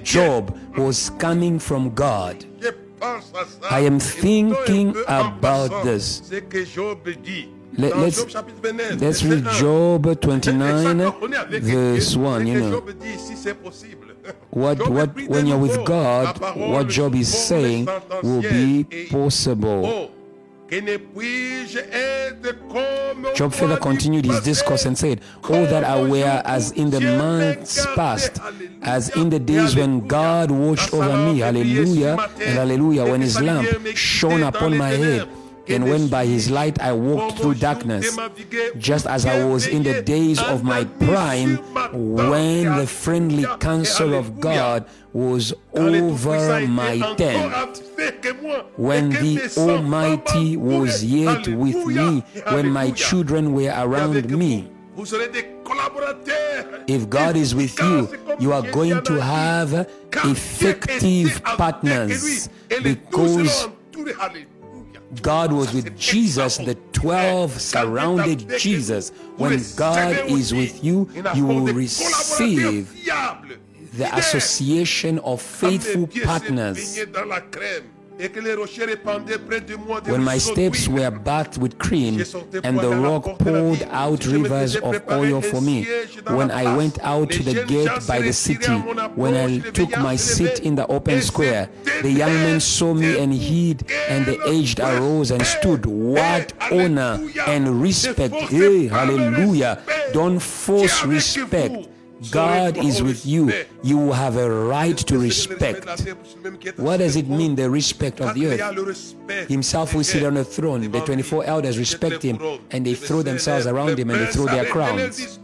Job 0.03 0.59
was 0.77 1.11
coming 1.19 1.59
from 1.59 1.95
God. 1.95 2.45
I 3.71 3.81
am 3.81 3.99
thinking 4.01 4.95
about 5.07 5.85
this. 5.85 6.31
Let, 7.79 7.93
us 7.93 8.35
let's 9.01 9.23
read 9.23 9.45
Job 9.53 10.21
29, 10.21 10.99
verse 11.61 12.17
1. 12.17 12.47
You 12.47 12.61
know, 12.61 12.81
what, 14.51 14.89
what, 14.89 15.15
when 15.29 15.47
you're 15.47 15.59
with 15.59 15.85
God, 15.85 16.39
what 16.57 16.89
Job 16.89 17.15
is 17.15 17.33
saying 17.33 17.87
will 18.23 18.43
be 18.43 18.85
possible. 19.11 20.11
Job 23.35 23.55
further 23.55 23.77
continued 23.77 24.25
his 24.25 24.41
discourse 24.41 24.85
and 24.85 24.99
said, 24.99 25.21
Oh, 25.45 25.65
that 25.67 25.85
I 25.85 26.03
were 26.03 26.43
as 26.45 26.73
in 26.73 26.91
the 26.91 27.01
months 27.01 27.87
past, 27.95 28.41
as 28.83 29.11
in 29.11 29.31
the 29.31 29.39
days 29.39 29.77
when 29.77 30.09
God 30.09 30.51
watched 30.51 30.93
over 30.93 31.17
me, 31.17 31.39
hallelujah, 31.39 32.17
and 32.41 32.59
hallelujah, 32.59 33.05
when 33.05 33.21
his 33.21 33.41
lamp 33.41 33.69
shone 33.97 34.43
upon 34.43 34.77
my 34.77 34.91
head 34.91 35.29
and 35.69 35.85
when 35.85 36.09
by 36.09 36.27
his 36.27 36.51
light 36.51 36.81
I 36.81 36.93
walked 36.93 37.39
through 37.39 37.55
darkness, 37.55 38.17
just 38.79 39.07
as 39.07 39.27
I 39.27 39.45
was 39.45 39.67
in 39.67 39.83
the 39.83 40.03
days 40.03 40.41
of 40.43 40.63
my 40.63 40.85
prime, 40.85 41.57
when 41.93 42.77
the 42.77 42.87
friendly 42.87 43.45
counsel 43.59 44.15
of 44.15 44.41
God 44.41 44.87
was 45.13 45.55
over 45.73 46.67
my 46.67 46.99
tent, 47.17 47.83
when 48.77 49.11
the 49.11 49.53
Almighty 49.57 50.57
was 50.57 51.05
yet 51.05 51.49
with 51.49 51.87
me, 51.87 52.21
when 52.51 52.71
my 52.71 52.91
children 52.91 53.53
were 53.55 53.73
around 53.77 54.31
me. 54.31 54.69
If 56.89 57.11
God 57.11 57.37
is 57.37 57.55
with 57.55 57.79
you, 57.81 58.09
you 58.39 58.53
are 58.53 58.63
going 58.63 59.03
to 59.05 59.21
have 59.21 59.89
effective 60.25 61.43
partners 61.45 62.49
because 62.83 63.69
God 65.23 65.53
was 65.53 65.73
with 65.73 65.97
Jesus, 65.99 66.57
the 66.59 66.75
12 66.93 67.61
surrounded 67.61 68.49
Jesus. 68.59 69.11
When 69.37 69.63
God 69.77 70.17
is 70.29 70.53
with 70.53 70.83
you, 70.83 71.09
you 71.35 71.47
will 71.47 71.67
receive 71.67 72.93
the 73.93 74.15
association 74.17 75.19
of 75.21 75.41
faithful 75.41 76.07
partners. 76.25 76.99
When 80.05 80.25
my 80.25 80.39
steps 80.39 80.89
were 80.89 81.11
bathed 81.11 81.59
with 81.59 81.79
cream 81.79 82.25
and 82.65 82.79
the 82.79 82.89
rock 82.89 83.39
poured 83.39 83.83
out 83.91 84.25
rivers 84.25 84.75
of 84.77 85.03
oil 85.11 85.43
for 85.43 85.61
me, 85.61 85.85
when 86.29 86.51
I 86.51 86.75
went 86.77 86.99
out 87.01 87.31
to 87.33 87.43
the 87.43 87.65
gate 87.65 88.07
by 88.09 88.23
the 88.23 88.33
city, 88.33 88.73
when 89.17 89.35
I 89.35 89.59
took 89.71 89.91
my 89.99 90.17
seat 90.17 90.61
in 90.61 90.77
the 90.77 90.87
open 90.87 91.21
square, 91.21 91.69
the 92.01 92.11
young 92.11 92.33
men 92.33 92.61
saw 92.61 92.95
me 92.95 93.19
and 93.19 93.35
hid, 93.35 93.91
and 94.09 94.25
the 94.25 94.41
aged 94.49 94.81
arose 94.81 95.31
and 95.31 95.45
stood. 95.45 95.85
What 95.85 96.55
honor 96.73 97.21
and 97.47 97.83
respect! 97.83 98.35
Hey, 98.35 98.87
eh, 98.87 98.89
hallelujah! 98.89 99.83
Don't 100.13 100.39
force 100.41 101.05
respect 101.05 101.89
God 102.31 102.79
is 102.79 103.03
with 103.03 103.27
you, 103.27 103.53
you 103.83 104.13
have 104.13 104.37
a 104.37 104.49
right 104.51 104.97
to 104.97 105.19
respect. 105.19 105.87
What 106.77 106.99
does 106.99 107.17
it 107.17 107.29
mean, 107.29 107.55
the 107.55 107.69
respect 107.69 108.21
of 108.21 108.35
the 108.35 108.47
earth? 108.47 109.49
Himself 109.49 109.95
will 109.95 110.05
sit 110.05 110.25
on 110.25 110.37
a 110.37 110.45
throne. 110.45 110.91
The 110.91 111.01
24 111.01 111.45
elders 111.45 111.79
respect 111.79 112.23
him 112.23 112.39
and 112.71 112.87
they 112.87 112.95
throw 112.95 113.23
themselves 113.23 113.67
around 113.67 113.99
him 113.99 114.11
and 114.11 114.21
they 114.21 114.33
throw 114.33 114.47
their 114.47 114.65
crowns. 114.67 115.39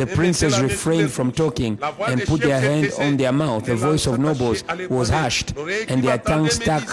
The 0.00 0.06
princes 0.06 0.58
refrained 0.62 1.12
from 1.12 1.30
talking 1.30 1.78
and 2.06 2.22
put 2.22 2.40
their 2.40 2.58
hand 2.58 2.90
on 2.98 3.18
their 3.18 3.32
mouth. 3.32 3.66
The 3.66 3.76
voice 3.76 4.06
of 4.06 4.18
nobles 4.18 4.64
was 4.88 5.10
hushed, 5.10 5.52
and 5.88 6.02
their 6.02 6.16
tongue 6.16 6.48
stuck 6.48 6.86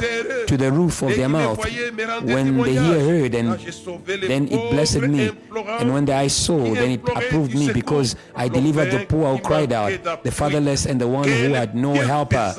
to 0.50 0.58
the 0.58 0.70
roof 0.70 1.02
of 1.02 1.16
their 1.16 1.30
mouth. 1.30 1.58
When 2.24 2.58
the 2.58 2.72
ear 2.72 3.00
heard, 3.00 3.34
and 3.34 3.58
then 4.32 4.50
it 4.52 4.72
blessed 4.72 5.04
me. 5.04 5.32
And 5.80 5.94
when 5.94 6.04
the 6.04 6.16
eye 6.16 6.28
saw, 6.28 6.62
then 6.74 6.92
it 6.92 7.02
approved 7.08 7.56
me, 7.56 7.72
because 7.72 8.18
I 8.36 8.50
delivered 8.50 8.92
the 8.92 9.06
poor 9.06 9.38
who 9.38 9.42
cried 9.42 9.72
out, 9.72 10.24
the 10.24 10.32
fatherless, 10.32 10.86
and 10.86 11.00
the 11.00 11.08
one 11.08 11.30
who 11.30 11.54
had 11.54 11.76
no 11.76 11.94
helper. 11.94 12.54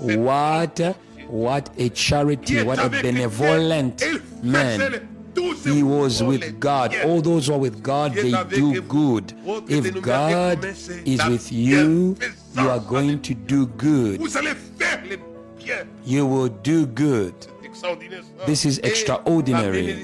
What, 0.00 0.80
what 1.28 1.70
a 1.78 1.88
charity! 1.88 2.62
What 2.62 2.78
a 2.78 2.90
benevolent 2.90 4.04
man! 4.42 5.17
He 5.64 5.82
was 5.82 6.22
with 6.22 6.60
God. 6.60 6.94
All 7.04 7.20
those 7.20 7.46
who 7.46 7.54
are 7.54 7.58
with 7.58 7.82
God, 7.82 8.14
they 8.14 8.32
do 8.50 8.80
good. 8.82 9.34
If 9.68 10.02
God 10.02 10.64
is 10.64 11.26
with 11.26 11.52
you, 11.52 12.16
you 12.56 12.68
are 12.68 12.80
going 12.80 13.20
to 13.22 13.34
do 13.34 13.66
good. 13.66 14.20
You 16.04 16.26
will 16.26 16.48
do 16.48 16.86
good. 16.86 17.34
This 18.46 18.64
is 18.64 18.78
extraordinary. 18.78 20.02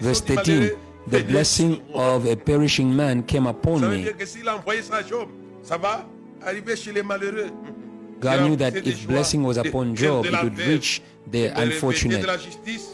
Verse 0.00 0.20
13 0.20 0.70
The 1.08 1.24
blessing 1.24 1.82
of 1.94 2.26
a 2.26 2.36
perishing 2.36 2.94
man 2.94 3.22
came 3.24 3.46
upon 3.46 3.80
me. 3.90 4.04
God 8.20 8.42
knew 8.48 8.56
that 8.56 8.76
if 8.76 9.06
blessing 9.08 9.42
was 9.42 9.56
upon 9.56 9.96
Job, 9.96 10.26
it 10.26 10.42
would 10.44 10.58
reach 10.58 11.02
the 11.26 11.46
unfortunate. 11.46 12.26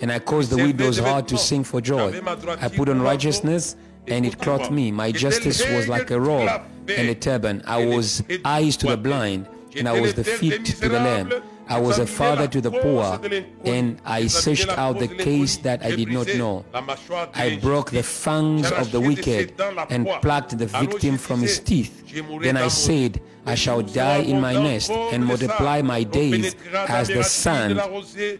And 0.00 0.12
I 0.12 0.18
caused 0.18 0.50
the 0.50 0.56
widow's 0.56 0.98
heart 0.98 1.28
to 1.28 1.38
sing 1.38 1.64
for 1.64 1.80
joy. 1.80 2.20
I 2.60 2.68
put 2.68 2.88
on 2.88 3.00
righteousness, 3.02 3.76
and 4.06 4.24
it 4.24 4.38
clothed 4.38 4.70
me. 4.70 4.90
My 4.90 5.12
justice 5.12 5.62
was 5.70 5.88
like 5.88 6.10
a 6.10 6.20
robe 6.20 6.50
and 6.88 7.08
a 7.08 7.14
turban. 7.14 7.62
I 7.66 7.84
was 7.84 8.22
eyes 8.44 8.76
to 8.78 8.88
the 8.88 8.96
blind, 8.96 9.46
and 9.76 9.88
I 9.88 10.00
was 10.00 10.14
the 10.14 10.24
feet 10.24 10.64
to 10.66 10.88
the 10.88 11.00
lame. 11.00 11.32
I 11.68 11.78
was 11.80 11.98
a 11.98 12.06
father 12.06 12.48
to 12.48 12.60
the 12.60 12.70
poor, 12.70 13.20
and 13.64 14.00
I 14.04 14.26
searched 14.26 14.68
out 14.68 14.98
the 14.98 15.08
case 15.08 15.58
that 15.58 15.84
I 15.84 15.94
did 15.94 16.08
not 16.08 16.26
know. 16.34 16.64
I 17.34 17.58
broke 17.60 17.90
the 17.90 18.02
fangs 18.02 18.70
of 18.72 18.90
the 18.90 19.00
wicked 19.00 19.54
and 19.90 20.06
plucked 20.22 20.56
the 20.56 20.66
victim 20.66 21.18
from 21.18 21.40
his 21.40 21.58
teeth. 21.60 21.94
Then 22.40 22.56
I 22.56 22.68
said, 22.68 23.20
I 23.46 23.54
shall 23.54 23.82
die 23.82 24.18
in 24.18 24.40
my 24.40 24.52
nest 24.52 24.90
and 24.90 25.24
multiply 25.24 25.80
my 25.80 26.02
days 26.02 26.54
as 26.72 27.08
the 27.08 27.22
sun. 27.24 27.80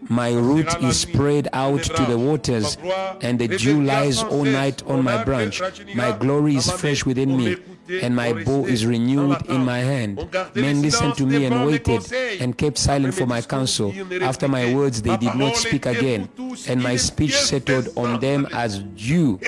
My 0.09 0.33
root 0.33 0.69
is 0.83 1.01
spread 1.01 1.49
out 1.53 1.83
to 1.83 2.05
the 2.05 2.19
waters, 2.19 2.77
and 3.23 3.39
the 3.39 3.49
dew 3.49 3.83
lies 3.83 4.23
all 4.23 4.45
night 4.45 4.83
on 4.87 5.03
my 5.05 5.23
branch. 5.25 5.63
My 5.95 6.13
glory 6.13 6.57
is 6.57 6.71
fresh 6.71 7.05
within 7.07 7.37
me, 7.37 7.57
and 7.89 8.15
my 8.15 8.33
bow 8.33 8.67
is 8.67 8.85
renewed 8.87 9.47
in 9.49 9.65
my 9.65 9.79
hand. 9.79 10.17
Men 10.55 10.83
listened 10.83 11.15
to 11.17 11.27
me 11.27 11.45
and 11.47 11.67
waited, 11.67 12.13
and 12.41 12.57
kept 12.57 12.79
silent 12.79 13.15
for 13.15 13.27
my 13.27 13.41
counsel. 13.43 13.93
After 14.23 14.49
my 14.49 14.75
words, 14.75 15.03
they 15.03 15.17
did 15.17 15.35
not 15.35 15.57
speak 15.57 15.87
again, 15.87 16.29
and 16.69 16.83
my 16.83 16.97
speech 16.97 17.35
settled 17.35 17.89
on 17.97 18.21
them 18.21 18.47
as 18.53 18.81
dew. 18.81 19.41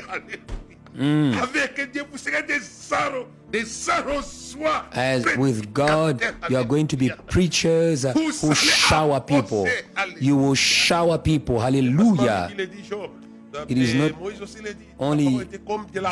Mm. 0.97 1.35
As 4.93 5.37
with 5.37 5.73
God, 5.73 6.23
you 6.49 6.57
are 6.57 6.65
going 6.65 6.87
to 6.89 6.97
be 6.97 7.11
preachers 7.29 8.03
who 8.03 8.55
shower 8.55 9.21
people. 9.21 9.69
You 10.19 10.37
will 10.37 10.55
shower 10.55 11.19
people. 11.19 11.61
Hallelujah. 11.61 12.51
It 13.69 13.79
is 13.79 13.95
not 13.95 14.13
only 14.99 15.45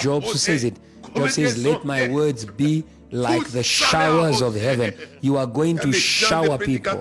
Job 0.01 0.25
who 0.25 0.35
says 0.35 0.65
it. 0.65 0.77
Job 1.15 1.31
says, 1.31 1.65
Let 1.65 1.85
my 1.85 2.09
words 2.09 2.45
be 2.45 2.85
like 3.11 3.47
the 3.49 3.63
showers 3.63 4.41
of 4.43 4.55
heaven. 4.55 4.95
You 5.21 5.37
are 5.37 5.47
going 5.47 5.79
to 5.79 5.93
shower 5.93 6.59
people. 6.59 7.01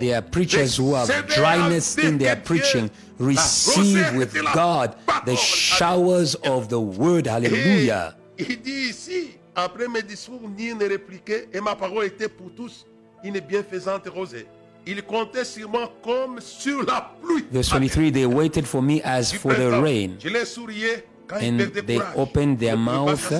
There 0.00 0.18
are 0.18 0.22
preachers 0.22 0.76
who 0.76 0.94
have 0.94 1.28
dryness 1.28 1.98
in 1.98 2.18
their 2.18 2.36
preaching. 2.36 2.90
Receive 3.18 4.14
with 4.14 4.34
God 4.54 4.94
the 5.24 5.36
showers 5.36 6.34
of 6.36 6.68
the 6.68 6.80
word. 6.80 7.26
Hallelujah. 7.26 8.14
Il 8.38 8.62
dit 8.62 8.90
ici, 8.90 9.30
après 9.56 9.88
mes 9.88 10.02
discours, 10.02 10.40
ni 10.56 10.72
ne 10.72 10.84
répliquait, 10.88 11.48
et 11.52 11.60
ma 11.60 11.74
parole 11.74 12.04
était 12.04 12.28
pour 12.28 12.52
tous 12.54 12.86
une 13.24 13.40
bienfaisante 13.40 14.06
rosée. 14.08 14.46
Il 14.86 15.02
comptait 15.02 15.44
sur 15.44 15.68
moi 15.68 15.92
comme 16.02 16.40
sur 16.40 16.82
la 16.84 17.12
pluie. 17.22 17.44
Verse 17.50 17.68
23 17.68 18.10
They 18.10 18.26
waited 18.26 18.66
for 18.66 18.82
me 18.82 19.00
as 19.04 19.32
for 19.32 19.54
the 19.54 19.80
rain. 19.82 20.16
Je 20.18 20.28
les 20.28 20.44
souriais 20.46 21.04
and 21.30 21.58
they 21.86 22.00
opened 22.16 22.58
their 22.58 22.76
mouth 22.76 23.30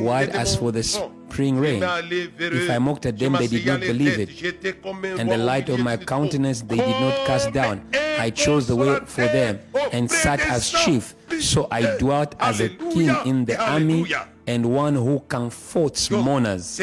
wide 0.00 0.28
as 0.30 0.56
for 0.56 0.70
the 0.70 0.82
spring 0.82 1.58
rain. 1.58 1.82
If 1.82 2.70
I 2.70 2.78
mocked 2.78 3.06
at 3.06 3.18
them, 3.18 3.34
they 3.34 3.46
did 3.46 3.66
not 3.66 3.80
believe 3.80 4.18
it. 4.18 4.44
And 5.18 5.30
the 5.30 5.38
light 5.38 5.68
of 5.68 5.80
my 5.80 5.96
countenance 5.96 6.62
they 6.62 6.76
did 6.76 7.00
not 7.00 7.26
cast 7.26 7.52
down. 7.52 7.88
I 8.18 8.30
chose 8.30 8.66
the 8.66 8.76
way 8.76 8.98
for 9.06 9.22
them 9.26 9.60
and 9.92 10.10
sat 10.10 10.40
as 10.40 10.70
chief. 10.70 11.14
So 11.40 11.68
I 11.70 11.96
dwelt 11.98 12.34
as 12.40 12.60
a 12.60 12.68
king 12.68 13.14
in 13.24 13.44
the 13.44 13.56
army 13.58 14.04
and 14.46 14.74
one 14.74 14.94
who 14.94 15.20
comforts 15.28 16.10
mourners. 16.10 16.80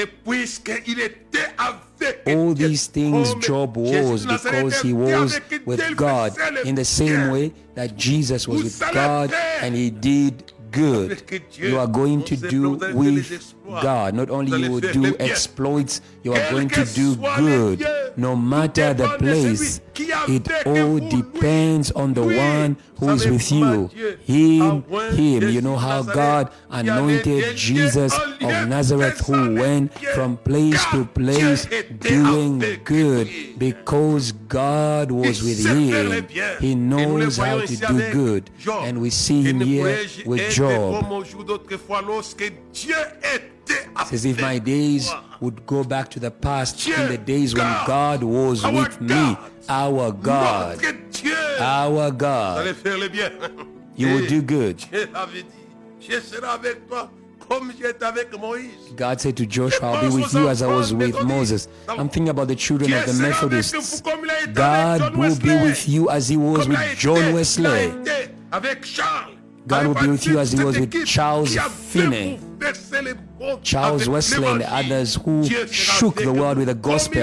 All 2.27 2.53
these 2.53 2.87
things 2.87 3.33
Job 3.35 3.77
was 3.77 4.25
because 4.25 4.81
he 4.81 4.93
was 4.93 5.39
with 5.65 5.95
God 5.95 6.33
in 6.65 6.75
the 6.75 6.85
same 6.85 7.31
way 7.31 7.53
that 7.75 7.95
Jesus 7.95 8.47
was 8.47 8.63
with 8.63 8.93
God 8.93 9.33
and 9.33 9.75
he 9.75 9.89
did 9.89 10.51
good. 10.71 11.21
You 11.53 11.79
are 11.79 11.87
going 11.87 12.23
to 12.25 12.35
do 12.35 12.71
with 12.93 13.53
God. 13.81 14.13
Not 14.13 14.29
only 14.29 14.61
you 14.61 14.71
will 14.71 14.81
do 14.81 15.15
exploits, 15.19 16.01
you 16.23 16.33
are 16.33 16.51
going 16.51 16.69
to 16.69 16.85
do 16.85 17.15
good. 17.15 18.04
No 18.17 18.35
matter 18.35 18.93
the 18.93 19.17
place. 19.17 19.81
It 19.97 20.67
all 20.67 20.99
depends 20.99 21.91
on 21.91 22.13
the 22.13 22.23
one 22.23 22.77
who 22.99 23.09
is 23.09 23.25
with 23.27 23.51
you. 23.51 23.89
Him, 24.23 24.83
him. 25.13 25.49
You 25.49 25.61
know 25.61 25.77
how 25.77 26.01
God 26.03 26.51
anointed 26.69 27.55
Jesus 27.55 28.13
of 28.13 28.67
Nazareth 28.67 29.19
who 29.25 29.55
went 29.55 29.93
from 30.13 30.37
place 30.37 30.83
to 30.91 31.05
place 31.05 31.65
doing 31.99 32.59
good 32.83 33.29
because 33.57 34.31
God 34.33 35.11
was 35.11 35.43
with 35.43 35.65
him. 35.65 36.27
He 36.59 36.75
knows 36.75 37.37
how 37.37 37.59
to 37.61 37.75
do 37.75 38.11
good. 38.11 38.49
And 38.67 39.01
we 39.01 39.09
see 39.09 39.43
him 39.43 39.59
here 39.61 40.05
with 40.25 40.51
Job. 40.51 41.05
Says 44.05 44.25
if 44.25 44.39
my 44.41 44.59
days 44.59 45.11
would 45.39 45.65
go 45.65 45.83
back 45.83 46.09
to 46.11 46.19
the 46.19 46.31
past 46.31 46.87
in 46.87 47.09
the 47.09 47.17
days 47.17 47.53
when 47.55 47.63
God 47.87 48.23
was 48.23 48.63
with 48.63 49.01
me, 49.01 49.37
our 49.67 50.11
God, 50.11 50.79
our 51.59 52.11
God, 52.11 52.75
you 53.95 54.07
will 54.13 54.27
do 54.27 54.41
good. 54.41 54.83
God 58.95 59.21
said 59.21 59.37
to 59.37 59.45
Joshua, 59.45 59.91
I'll 59.91 60.09
be 60.09 60.15
with 60.15 60.33
you 60.33 60.49
as 60.49 60.61
I 60.61 60.67
was 60.67 60.93
with 60.93 61.21
Moses. 61.23 61.67
I'm 61.87 62.09
thinking 62.09 62.29
about 62.29 62.47
the 62.47 62.55
children 62.55 62.91
of 62.93 63.05
the 63.05 63.13
Methodists. 63.13 64.01
God 64.53 65.15
will 65.15 65.37
be 65.39 65.49
with 65.55 65.87
you 65.87 66.09
as 66.09 66.27
he 66.27 66.37
was 66.37 66.67
with 66.67 66.97
John 66.97 67.33
Wesley. 67.33 67.93
God 69.67 69.87
will 69.87 69.95
be 69.95 70.07
with 70.07 70.25
you 70.25 70.39
as 70.39 70.51
he 70.51 70.63
was 70.63 70.79
with 70.79 71.05
Charles 71.05 71.55
Finney. 71.55 72.39
Charles 73.63 74.07
Wesley 74.07 74.47
and 74.47 74.61
others 74.63 75.15
who 75.15 75.43
shook 75.67 76.15
the 76.15 76.31
world 76.33 76.57
with 76.57 76.67
the 76.67 76.75
gospel. 76.75 77.21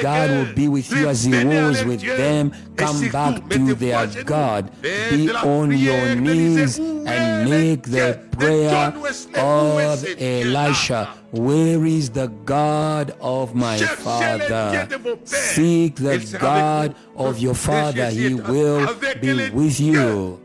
God 0.00 0.30
will 0.30 0.54
be 0.54 0.68
with 0.68 0.90
you 0.90 1.06
as 1.08 1.22
He 1.24 1.32
was 1.44 1.84
with 1.84 2.00
them. 2.00 2.50
Come 2.76 3.10
back 3.10 3.48
to 3.50 3.74
their 3.74 4.06
God. 4.24 4.70
Be 4.80 5.30
on 5.30 5.70
your 5.76 6.14
knees 6.14 6.78
and 6.78 7.50
make 7.50 7.82
the 7.82 8.18
prayer 8.32 8.94
of 9.36 10.04
Elisha. 10.18 11.14
Where 11.32 11.84
is 11.84 12.08
the 12.10 12.28
God 12.46 13.14
of 13.20 13.54
my 13.54 13.76
father? 13.78 14.88
Seek 15.24 15.96
the 15.96 16.38
God 16.40 16.94
of 17.14 17.38
your 17.38 17.54
father. 17.54 18.08
He 18.08 18.34
will 18.34 18.86
be 19.20 19.50
with 19.50 19.78
you. 19.78 20.40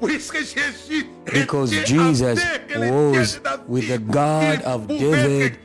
Because 0.00 1.70
Jesus 1.84 2.40
was 2.76 3.40
with 3.66 3.88
the 3.88 3.98
God 3.98 4.62
of 4.62 4.86
David. 4.86 5.58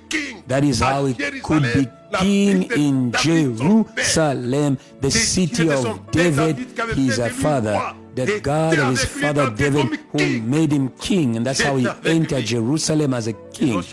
That 0.47 0.63
is 0.63 0.79
how 0.79 1.05
it 1.05 1.17
could 1.43 1.63
be 1.73 1.87
king 2.19 2.63
in 2.71 3.11
Jerusalem, 3.11 4.77
the 5.01 5.11
city 5.11 5.69
of 5.69 6.11
David, 6.11 6.57
his 6.95 7.19
father 7.41 7.95
the 8.15 8.39
God 8.41 8.77
of 8.79 8.89
his 8.91 9.05
father 9.05 9.49
David 9.49 9.99
who 10.11 10.41
made 10.41 10.71
him 10.71 10.89
king, 10.89 11.35
and 11.35 11.45
that's 11.45 11.61
how 11.61 11.75
he 11.75 11.87
entered 12.05 12.45
Jerusalem 12.45 13.13
as 13.13 13.27
a 13.27 13.33
king. 13.33 13.83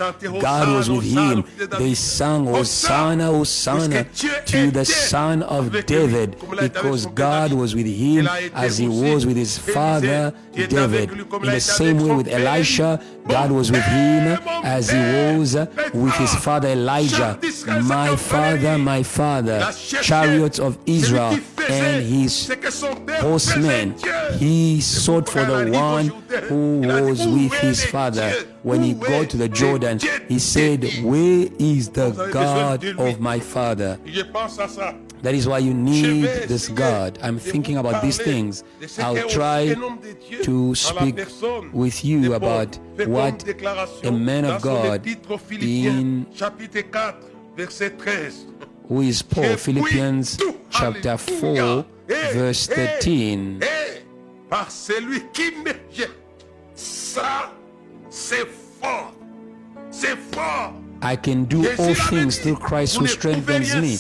God 0.41 0.69
was 0.69 0.91
with 0.91 1.05
him. 1.05 1.45
They 1.79 1.95
sang 1.95 2.47
Hosanna, 2.47 3.27
Hosanna 3.27 4.05
to 4.47 4.71
the 4.71 4.85
son 4.85 5.43
of 5.43 5.87
David 5.87 6.37
because 6.61 7.07
God 7.07 7.53
was 7.53 7.75
with 7.75 7.87
him 7.87 8.29
as 8.55 8.79
he 8.79 8.89
was 8.89 9.27
with 9.27 9.37
his 9.37 9.59
father 9.59 10.35
David. 10.53 11.11
In 11.11 11.43
the 11.43 11.61
same 11.61 11.99
way 11.99 12.15
with 12.15 12.29
Elisha, 12.29 13.03
God 13.27 13.51
was 13.51 13.71
with 13.71 13.85
him 13.85 14.39
as 14.65 14.91
he 14.91 14.99
was 14.99 15.55
with 15.93 16.15
his 16.15 16.35
father 16.35 16.69
Elijah. 16.69 17.39
My 17.83 18.17
father, 18.17 18.79
my 18.79 19.03
father, 19.03 19.71
chariots 20.03 20.59
of 20.59 20.79
Israel 20.87 21.39
and 21.71 22.07
his 22.07 22.51
horsemen. 23.21 23.95
He 24.39 24.81
sought 24.81 25.29
for 25.29 25.45
the 25.45 25.71
one 25.73 26.07
who 26.49 26.81
was 26.81 27.27
with 27.27 27.53
his 27.55 27.85
father. 27.85 28.33
When 28.63 28.83
he 28.83 28.95
got 28.95 29.31
to 29.31 29.37
the 29.37 29.49
Jordan, 29.49 29.99
he 30.29 30.39
said, 30.39 30.85
Where 31.03 31.49
is 31.59 31.89
the 31.91 32.11
God 32.33 32.85
of 32.85 33.21
my 33.21 33.41
father? 33.41 33.99
That 35.23 35.35
is 35.35 35.47
why 35.47 35.59
you 35.59 35.75
need 35.75 36.25
this 36.49 36.69
God. 36.69 37.19
I'm 37.23 37.39
thinking 37.39 37.77
about 37.77 38.03
these 38.03 38.17
things. 38.19 38.65
I'll 38.99 39.29
try 39.29 39.75
to 40.43 40.75
speak 40.75 41.19
with 41.73 42.05
you 42.05 42.35
about 42.35 42.79
what 43.07 43.47
a 44.05 44.11
man 44.13 44.45
of 44.47 44.63
God 44.63 45.07
in 45.51 46.27
who 48.91 49.03
is 49.03 49.23
Paul, 49.23 49.57
Philippians 49.57 50.37
chapter 50.69 51.17
4, 51.17 51.85
verse 52.09 52.67
13. 52.67 53.61
Par 54.51 54.69
celui 54.69 55.21
qui 55.33 55.53
me 55.65 55.73
Ça, 56.75 57.53
c'est 58.11 58.49
fort. 58.81 59.15
C'est 59.93 60.17
fort. 60.33 60.75
I 61.03 61.17
can 61.17 61.45
do 61.45 61.67
all 61.79 61.95
things 61.95 62.39
through 62.39 62.57
Christ 62.57 62.97
who 62.97 63.07
strengthens 63.07 63.75
me. 63.77 63.97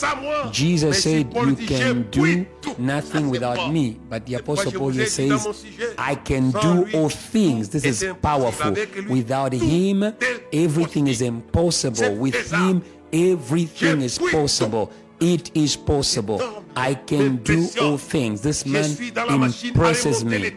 Jesus 0.52 1.02
said, 1.02 1.32
You 1.34 1.56
can 1.56 2.02
do 2.10 2.44
nothing 2.78 3.30
without 3.30 3.72
me. 3.72 3.98
But 4.08 4.26
the 4.26 4.34
Apostle 4.34 4.72
Paul 4.72 4.92
says, 4.92 5.64
I 5.96 6.14
can 6.16 6.50
do 6.50 6.88
all 6.92 7.08
things. 7.08 7.70
This 7.70 7.84
is 7.84 8.04
powerful. 8.20 8.76
Without 9.08 9.52
Him, 9.52 10.14
everything 10.52 11.06
is 11.06 11.22
impossible. 11.22 12.16
With 12.16 12.52
Him, 12.52 12.82
everything 13.12 14.02
is 14.02 14.18
possible. 14.18 14.90
It 15.20 15.54
is 15.54 15.76
possible. 15.76 16.64
I 16.76 16.94
can 16.94 17.36
do 17.38 17.68
all 17.80 17.98
things. 17.98 18.40
This 18.40 18.64
man 18.64 18.90
impresses 19.28 20.24
me. 20.24 20.56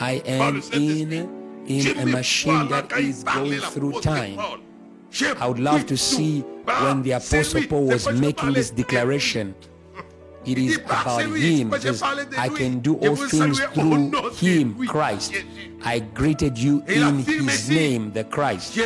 I 0.00 0.22
am 0.24 0.62
in, 0.72 1.12
in 1.66 1.98
a 1.98 2.06
machine 2.06 2.68
that 2.68 2.92
is 2.92 3.24
going 3.24 3.60
through 3.60 4.00
time. 4.00 4.38
I 5.38 5.48
would 5.48 5.58
love 5.58 5.86
to 5.86 5.96
see 5.96 6.40
when 6.40 7.02
the 7.02 7.12
Apostle 7.12 7.62
Paul 7.64 7.86
was 7.86 8.10
making 8.12 8.52
this 8.52 8.70
declaration. 8.70 9.54
It 10.48 10.58
is 10.58 10.78
about 10.78 11.20
Him. 11.20 11.72
Says, 11.78 12.02
I 12.02 12.48
can 12.48 12.80
do 12.80 12.96
all 12.96 13.16
things 13.16 13.60
through 13.60 14.30
Him, 14.32 14.86
Christ. 14.86 15.34
I 15.84 16.00
greeted 16.00 16.58
you 16.58 16.82
in 16.86 17.18
His 17.18 17.68
name, 17.68 18.12
the 18.12 18.24
Christ. 18.24 18.78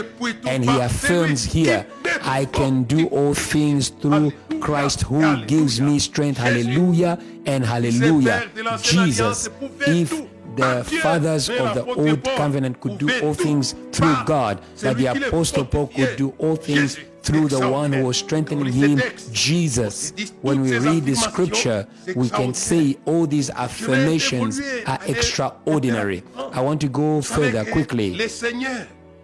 And 0.46 0.64
He 0.64 0.78
affirms 0.80 1.44
here, 1.44 1.86
I 2.22 2.44
can 2.46 2.82
do 2.84 3.06
all 3.08 3.34
things 3.34 3.88
through 3.90 4.32
Christ 4.60 5.02
who 5.02 5.44
gives 5.46 5.80
me 5.80 5.98
strength. 5.98 6.38
Hallelujah 6.38 7.18
and 7.46 7.64
hallelujah. 7.64 8.50
Jesus, 8.82 9.48
if 9.80 10.10
the 10.56 10.84
fathers 11.02 11.48
of 11.48 11.74
the 11.74 11.84
old 11.84 12.24
covenant 12.24 12.80
could 12.80 12.98
do 12.98 13.08
all 13.22 13.34
things 13.34 13.74
through 13.92 14.16
God, 14.26 14.60
that 14.80 14.96
the 14.96 15.06
apostle 15.06 15.64
Paul 15.64 15.86
could 15.88 16.16
do 16.16 16.34
all 16.38 16.56
things 16.56 16.98
through 17.22 17.48
the 17.48 17.68
one 17.68 17.92
who 17.92 18.04
was 18.04 18.16
strengthening 18.16 18.72
him, 18.72 19.00
Jesus. 19.32 20.12
When 20.42 20.62
we 20.62 20.76
read 20.78 21.04
the 21.04 21.14
scripture, 21.14 21.86
we 22.16 22.28
can 22.28 22.54
say 22.54 22.98
all 23.04 23.26
these 23.26 23.50
affirmations 23.50 24.60
are 24.86 24.98
extraordinary. 25.06 26.22
I 26.36 26.60
want 26.60 26.80
to 26.82 26.88
go 26.88 27.22
further 27.22 27.64
quickly. 27.70 28.08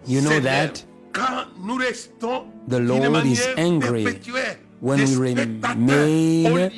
You 0.06 0.20
know 0.22 0.40
that 0.40 0.84
the 2.68 2.80
Lord 2.80 3.26
is 3.26 3.46
angry 3.56 4.20
when 4.80 4.98
we 5.00 5.16
remain 5.16 6.70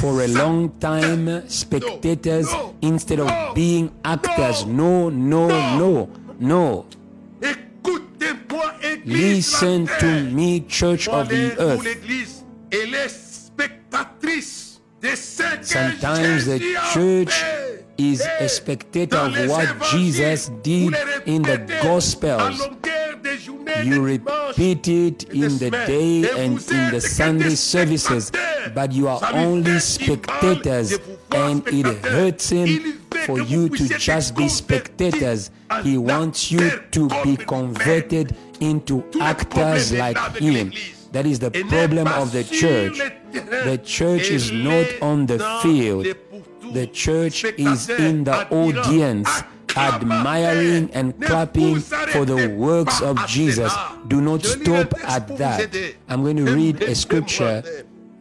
for 0.00 0.22
a 0.22 0.28
long 0.28 0.70
time 0.78 1.48
spectators 1.48 2.48
instead 2.82 3.20
of 3.20 3.54
being 3.54 3.92
actors. 4.04 4.64
No, 4.64 5.08
no, 5.10 5.48
no, 5.78 6.08
no. 6.38 6.86
Listen 9.04 9.86
to 9.98 10.22
me, 10.30 10.60
church 10.60 11.08
of 11.08 11.28
the 11.28 11.54
earth. 11.58 11.84
Sometimes 15.62 16.46
the 16.46 16.58
church 16.92 17.42
is 17.98 18.22
a 18.40 18.48
spectator 18.48 19.16
of 19.16 19.48
what 19.48 19.82
Jesus 19.90 20.48
did 20.62 20.94
in 21.26 21.42
the 21.42 21.58
Gospels. 21.82 22.66
You 23.82 24.02
repeat 24.02 24.88
it 24.88 25.24
in 25.24 25.58
the 25.58 25.70
day 25.70 26.30
and 26.30 26.58
in 26.70 26.90
the 26.90 27.00
Sunday 27.00 27.54
services, 27.56 28.32
but 28.74 28.92
you 28.92 29.08
are 29.08 29.20
only 29.34 29.78
spectators, 29.80 30.98
and 31.32 31.62
it 31.68 31.86
hurts 32.06 32.48
him 32.50 33.00
for 33.26 33.40
you 33.40 33.68
to 33.68 33.88
just 33.98 34.34
be 34.34 34.48
spectators. 34.48 35.50
He 35.82 35.98
wants 35.98 36.50
you 36.50 36.70
to 36.92 37.08
be 37.22 37.36
converted 37.36 38.36
into 38.60 39.04
actors 39.20 39.92
like 39.92 40.16
him. 40.36 40.72
That 41.12 41.26
is 41.26 41.38
the 41.38 41.50
problem 41.50 42.08
of 42.08 42.32
the 42.32 42.42
church. 42.44 42.98
The 43.32 43.80
church 43.84 44.30
is 44.30 44.50
not 44.50 44.86
on 45.00 45.26
the 45.26 45.38
field. 45.62 46.06
The 46.72 46.86
church 46.88 47.44
is 47.44 47.88
in 47.88 48.24
the 48.24 48.48
audience, 48.50 49.28
admiring 49.76 50.90
and 50.92 51.14
clapping 51.20 51.78
for 51.80 52.24
the 52.24 52.48
works 52.56 53.00
of 53.00 53.24
Jesus. 53.26 53.72
Do 54.08 54.20
not 54.20 54.44
stop 54.44 54.94
at 55.04 55.28
that. 55.38 55.70
I'm 56.08 56.22
going 56.22 56.36
to 56.36 56.52
read 56.52 56.82
a 56.82 56.94
scripture 56.94 57.62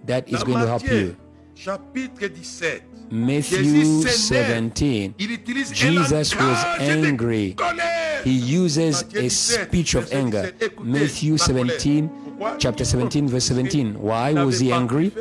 that 0.05 0.29
is 0.29 0.43
going 0.43 0.59
to 0.59 0.67
help 0.67 0.83
you. 0.83 1.15
Matthew 3.13 4.01
17, 4.01 5.13
Jesus 5.71 6.35
was 6.35 6.65
angry. 6.79 7.55
He 8.23 8.31
uses 8.31 9.03
a 9.13 9.29
speech 9.29 9.93
of 9.93 10.11
anger. 10.11 10.51
Matthew 10.81 11.37
17, 11.37 12.09
chapter 12.57 12.83
17, 12.83 13.27
verse 13.27 13.45
17. 13.45 14.01
Why 14.01 14.33
was 14.33 14.59
he 14.59 14.71
angry? 14.71 15.11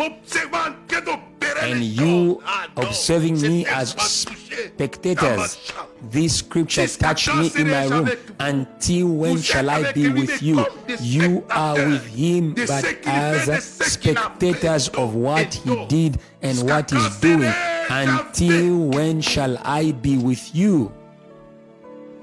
And 1.61 1.83
you 1.83 2.41
observing 2.77 3.41
me 3.41 3.65
as 3.65 3.91
spectators. 3.91 5.71
This 6.09 6.37
scripture 6.37 6.87
touched 6.87 7.27
me 7.35 7.51
in 7.55 7.67
my 7.69 7.85
room. 7.85 8.09
Until 8.39 9.07
when 9.07 9.37
shall 9.41 9.69
I 9.69 9.91
be 9.91 10.09
with 10.09 10.41
you? 10.41 10.65
You 10.99 11.45
are 11.49 11.75
with 11.75 12.05
him, 12.07 12.53
but 12.55 12.85
as 13.05 13.63
spectators 13.63 14.89
of 14.89 15.13
what 15.13 15.53
he 15.53 15.85
did 15.87 16.19
and 16.41 16.57
what 16.67 16.89
he's 16.89 17.17
doing. 17.17 17.53
Until 17.89 18.77
when 18.87 19.21
shall 19.21 19.57
I 19.63 19.91
be 19.91 20.17
with 20.17 20.55
you? 20.55 20.91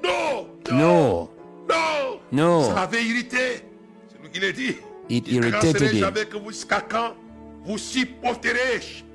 No. 0.03 0.49
No. 0.71 1.31
No. 1.69 2.21
No. 2.31 2.75
It 5.09 5.29
irritated 5.29 5.93
him. 5.93 6.15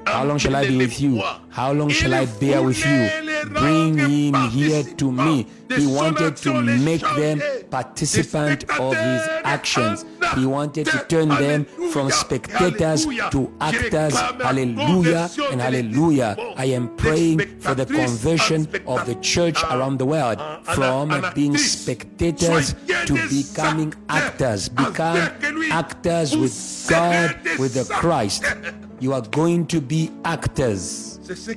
How 0.05 0.23
long 0.25 0.37
shall 0.37 0.55
I 0.55 0.67
be 0.67 0.77
with 0.77 0.99
you? 0.99 1.21
How 1.49 1.71
long 1.71 1.89
shall 1.89 2.13
I 2.13 2.25
bear 2.25 2.61
with 2.61 2.83
you? 2.85 3.09
Bring 3.49 3.97
him 3.97 4.49
here 4.49 4.83
to 4.83 5.11
me. 5.11 5.47
He 5.75 5.85
wanted 5.87 6.35
to 6.37 6.61
make 6.61 7.01
them 7.01 7.41
participant 7.69 8.63
of 8.79 8.95
his 8.95 9.21
actions. 9.43 10.05
He 10.35 10.45
wanted 10.45 10.87
to 10.87 11.05
turn 11.07 11.29
them 11.29 11.65
from 11.91 12.11
spectators 12.11 13.05
to 13.31 13.51
actors. 13.59 14.13
Hallelujah 14.19 15.29
and 15.51 15.61
hallelujah. 15.61 16.35
I 16.57 16.65
am 16.65 16.95
praying 16.95 17.59
for 17.59 17.73
the 17.75 17.85
conversion 17.85 18.67
of 18.85 19.05
the 19.05 19.15
church 19.21 19.61
around 19.63 19.97
the 19.99 20.05
world 20.05 20.39
from 20.73 21.25
being 21.33 21.57
spectators 21.57 22.75
to 23.05 23.13
becoming 23.29 23.93
actors. 24.09 24.69
Become 24.69 25.29
actors 25.71 26.35
with 26.35 26.85
God, 26.89 27.35
with 27.57 27.73
the 27.73 27.85
Christ. 27.93 28.43
You 29.03 29.11
are 29.11 29.21
going 29.21 29.67
to 29.67 29.81
be 29.81 30.09
actors. 30.23 31.19
This 31.27 31.49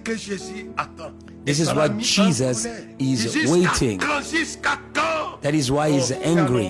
is 1.61 1.73
what 1.73 1.97
Jesus 1.99 2.67
is 2.99 3.49
waiting. 3.49 3.99
That 3.99 5.53
is 5.55 5.71
why 5.71 5.93
he's 5.93 6.11
angry. 6.11 6.69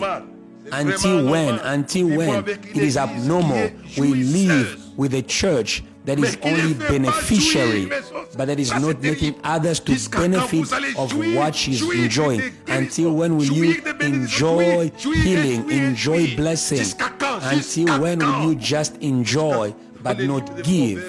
Until 0.71 1.31
when? 1.31 1.55
Until 1.61 2.09
when? 2.19 2.47
It 2.47 2.77
is 2.77 2.99
abnormal. 2.99 3.71
We 3.97 4.13
live 4.13 4.99
with 4.99 5.15
a 5.15 5.23
church 5.23 5.83
that 6.05 6.19
is 6.19 6.37
only 6.43 6.75
beneficiary, 6.75 7.87
but 8.37 8.45
that 8.45 8.61
is 8.61 8.71
not 8.73 9.01
making 9.01 9.41
others 9.45 9.81
to 9.81 10.11
benefit 10.11 10.71
of 10.99 11.17
what 11.35 11.55
she's 11.55 11.81
enjoying. 11.91 12.53
Until 12.69 13.15
when 13.15 13.39
will 13.39 13.45
you 13.45 13.81
enjoy 14.01 14.91
healing, 14.91 15.71
enjoy 15.71 16.37
blessing? 16.37 16.85
Until 17.41 17.99
when 17.99 18.19
will 18.19 18.51
you 18.51 18.55
just 18.57 18.97
enjoy 18.99 19.75
but 20.07 20.21
not 20.25 20.63
give? 20.63 21.03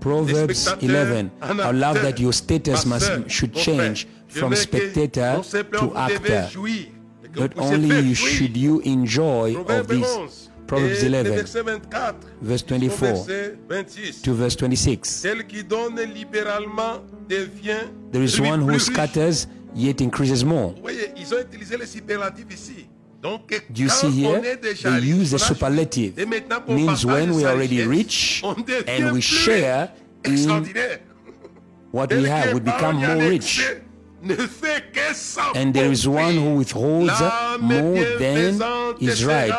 Proverbs 0.00 0.66
11. 0.80 1.30
I 1.40 1.70
love 1.72 2.00
that 2.02 2.18
your 2.18 2.32
status 2.32 2.84
must 2.86 3.30
should 3.30 3.54
change 3.54 4.06
from 4.28 4.54
spectator 4.54 5.40
to 5.42 5.96
actor. 5.96 6.48
Not 7.36 7.58
only 7.58 8.14
should 8.14 8.56
you 8.56 8.80
enjoy 8.80 9.56
of 9.56 9.88
this. 9.88 10.48
Proverbs 10.66 11.02
11, 11.02 11.46
verse 12.42 12.62
24 12.62 13.24
to 14.22 14.34
verse 14.34 14.54
26. 14.56 15.22
There 15.22 15.40
is 18.22 18.40
one 18.40 18.60
who 18.60 18.78
scatters 18.78 19.46
yet 19.74 20.00
increases 20.02 20.44
more. 20.44 20.74
Do 23.72 23.82
you 23.82 23.88
see 23.88 24.10
here? 24.10 24.40
They 24.56 25.00
use 25.00 25.30
the 25.30 25.38
superlative. 25.38 26.16
Means 26.68 27.04
when 27.04 27.34
we 27.34 27.44
are 27.44 27.54
already 27.54 27.84
rich 27.84 28.42
and 28.44 29.12
we 29.12 29.20
share 29.20 29.92
in 30.24 30.48
what 31.90 32.12
we 32.12 32.24
have, 32.24 32.52
we 32.54 32.60
become 32.60 32.96
more 32.96 33.16
rich. 33.16 33.62
And 35.54 35.72
there 35.72 35.92
is 35.92 36.08
one 36.08 36.34
who 36.34 36.56
withholds 36.56 37.20
more 37.60 38.04
than 38.18 38.60
is 39.00 39.24
right, 39.24 39.52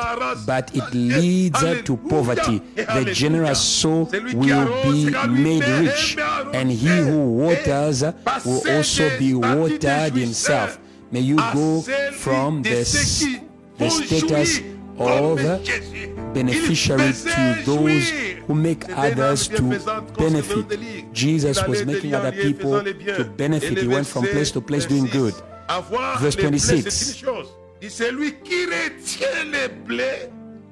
but 0.46 0.76
it 0.76 0.94
leads 0.94 1.62
to 1.62 1.98
poverty. 1.98 2.60
The 2.76 3.12
generous 3.14 3.62
soul 3.62 4.10
will 4.34 4.84
be 4.84 5.10
made 5.30 5.64
rich, 5.64 6.18
and 6.54 6.70
he 6.70 6.90
who 6.90 7.32
waters 7.36 8.04
will 8.46 8.62
also 8.70 9.18
be 9.18 9.34
watered 9.34 10.14
himself. 10.14 10.78
May 11.12 11.22
you 11.22 11.38
go 11.38 11.82
from 12.12 12.62
the 12.62 12.84
the 13.80 13.90
status 13.90 14.60
of 14.98 15.38
beneficiary 16.34 17.14
to 17.14 17.62
those 17.66 18.10
who 18.46 18.54
make 18.54 18.90
others 18.90 19.48
to 19.48 19.62
benefit. 20.18 21.14
Jesus 21.14 21.66
was 21.66 21.86
making 21.86 22.14
other 22.14 22.32
people 22.32 22.84
to 22.84 23.24
benefit. 23.38 23.78
He 23.78 23.88
went 23.88 24.06
from 24.08 24.26
place 24.26 24.52
to 24.52 24.62
place 24.62 24.86
doing 24.86 25.06
good. 25.06 25.34
Verse 26.20 26.36
26. 26.36 27.24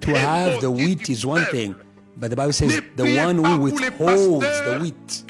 To 0.02 0.14
have 0.14 0.62
the 0.62 0.70
wheat 0.70 1.10
is 1.10 1.26
one 1.26 1.46
thing, 1.46 1.76
but 2.18 2.30
the 2.30 2.36
Bible 2.36 2.54
says 2.54 2.82
the 2.96 3.16
one 3.16 3.44
who 3.44 3.58
withholds 3.62 4.46
the 4.46 4.80
wheat. 4.82 5.24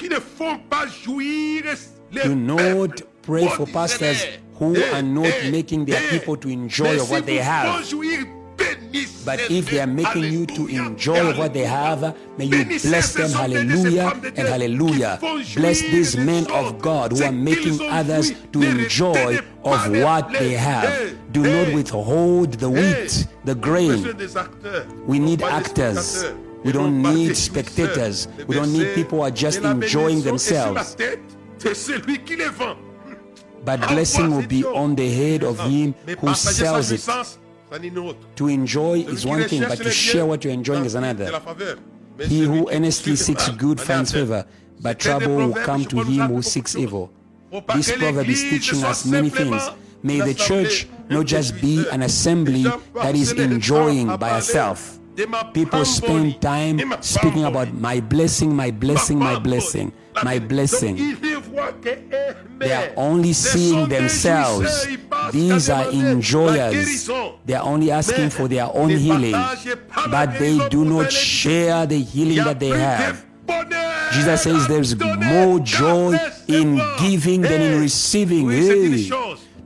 Do 2.10 2.34
not 2.34 3.02
pray 3.22 3.46
for 3.48 3.66
pastors 3.66 4.24
who 4.58 4.76
are 4.92 5.02
not 5.02 5.32
making 5.50 5.84
their 5.84 6.00
people 6.10 6.36
to 6.36 6.48
enjoy 6.48 6.98
what 7.04 7.26
they 7.26 7.36
have. 7.36 7.84
But 9.24 9.38
if 9.50 9.70
they 9.70 9.80
are 9.80 9.86
making 9.86 10.24
you 10.24 10.46
to 10.46 10.66
enjoy 10.66 11.36
what 11.38 11.52
they 11.52 11.64
have, 11.64 12.16
may 12.38 12.46
you 12.46 12.64
bless 12.80 13.12
them, 13.14 13.30
hallelujah 13.30 14.12
and 14.24 14.48
hallelujah. 14.48 15.18
Bless 15.54 15.80
these 15.80 16.16
men 16.16 16.50
of 16.50 16.80
God 16.80 17.12
who 17.12 17.22
are 17.22 17.32
making 17.32 17.78
others 17.82 18.32
to 18.52 18.62
enjoy 18.62 19.38
of 19.64 19.90
what 20.02 20.32
they 20.32 20.52
have. 20.52 21.14
Do 21.30 21.42
not 21.42 21.74
withhold 21.74 22.54
the 22.54 22.70
wheat, 22.70 23.26
the 23.44 23.54
grain. 23.54 24.02
We 25.06 25.18
need 25.18 25.42
actors. 25.42 26.24
We 26.64 26.72
don't 26.72 27.00
need 27.02 27.36
spectators. 27.36 28.26
We 28.48 28.56
don't 28.56 28.72
need 28.72 28.94
people 28.94 29.18
who 29.18 29.24
are 29.24 29.30
just 29.30 29.62
enjoying 29.62 30.22
themselves. 30.22 30.96
But 33.64 33.80
blessing 33.88 34.30
will 34.30 34.46
be 34.46 34.64
on 34.64 34.94
the 34.94 35.10
head 35.10 35.42
of 35.42 35.58
him 35.60 35.94
who 36.20 36.34
sells 36.34 36.90
it. 36.92 37.38
To 38.36 38.48
enjoy 38.48 39.00
is 39.00 39.26
one 39.26 39.44
thing, 39.44 39.62
but 39.62 39.78
to 39.78 39.90
share 39.90 40.24
what 40.26 40.44
you're 40.44 40.54
enjoying 40.54 40.84
is 40.84 40.94
another. 40.94 41.40
He 42.18 42.42
who 42.44 42.70
earnestly 42.70 43.16
seeks 43.16 43.48
good 43.50 43.80
finds 43.80 44.12
favor, 44.12 44.46
but 44.80 44.98
trouble 44.98 45.36
will 45.36 45.52
come 45.54 45.84
to 45.84 46.02
him 46.02 46.28
who 46.28 46.42
seeks 46.42 46.74
evil. 46.76 47.12
This 47.74 47.92
proverb 47.96 48.28
is 48.28 48.42
teaching 48.42 48.84
us 48.84 49.04
many 49.06 49.30
things. 49.30 49.62
May 50.02 50.20
the 50.20 50.34
church 50.34 50.86
not 51.08 51.26
just 51.26 51.60
be 51.60 51.84
an 51.90 52.02
assembly 52.02 52.64
that 52.94 53.14
is 53.14 53.32
enjoying 53.32 54.16
by 54.16 54.30
herself. 54.30 54.98
People 55.52 55.84
spend 55.84 56.40
time 56.40 56.80
speaking 57.00 57.44
about 57.44 57.72
my 57.74 58.00
blessing, 58.00 58.54
my 58.54 58.70
blessing, 58.70 59.18
my 59.18 59.38
blessing, 59.38 59.92
my 60.22 60.38
blessing. 60.38 61.16
They 62.58 62.72
are 62.72 62.90
only 62.96 63.32
seeing 63.32 63.88
themselves. 63.88 64.86
These 65.32 65.70
are 65.70 65.90
enjoyers. 65.90 67.06
They 67.44 67.54
are 67.54 67.64
only 67.64 67.90
asking 67.90 68.30
for 68.30 68.48
their 68.48 68.68
own 68.74 68.90
healing, 68.90 69.32
but 70.10 70.38
they 70.38 70.68
do 70.68 70.84
not 70.84 71.12
share 71.12 71.86
the 71.86 71.98
healing 72.00 72.44
that 72.44 72.60
they 72.60 72.68
have. 72.68 73.24
Jesus 74.12 74.42
says 74.42 74.66
there's 74.68 74.96
more 74.98 75.60
joy 75.60 76.18
in 76.46 76.80
giving 76.98 77.42
than 77.42 77.60
in 77.60 77.80
receiving. 77.80 78.50
Hey, 78.50 79.10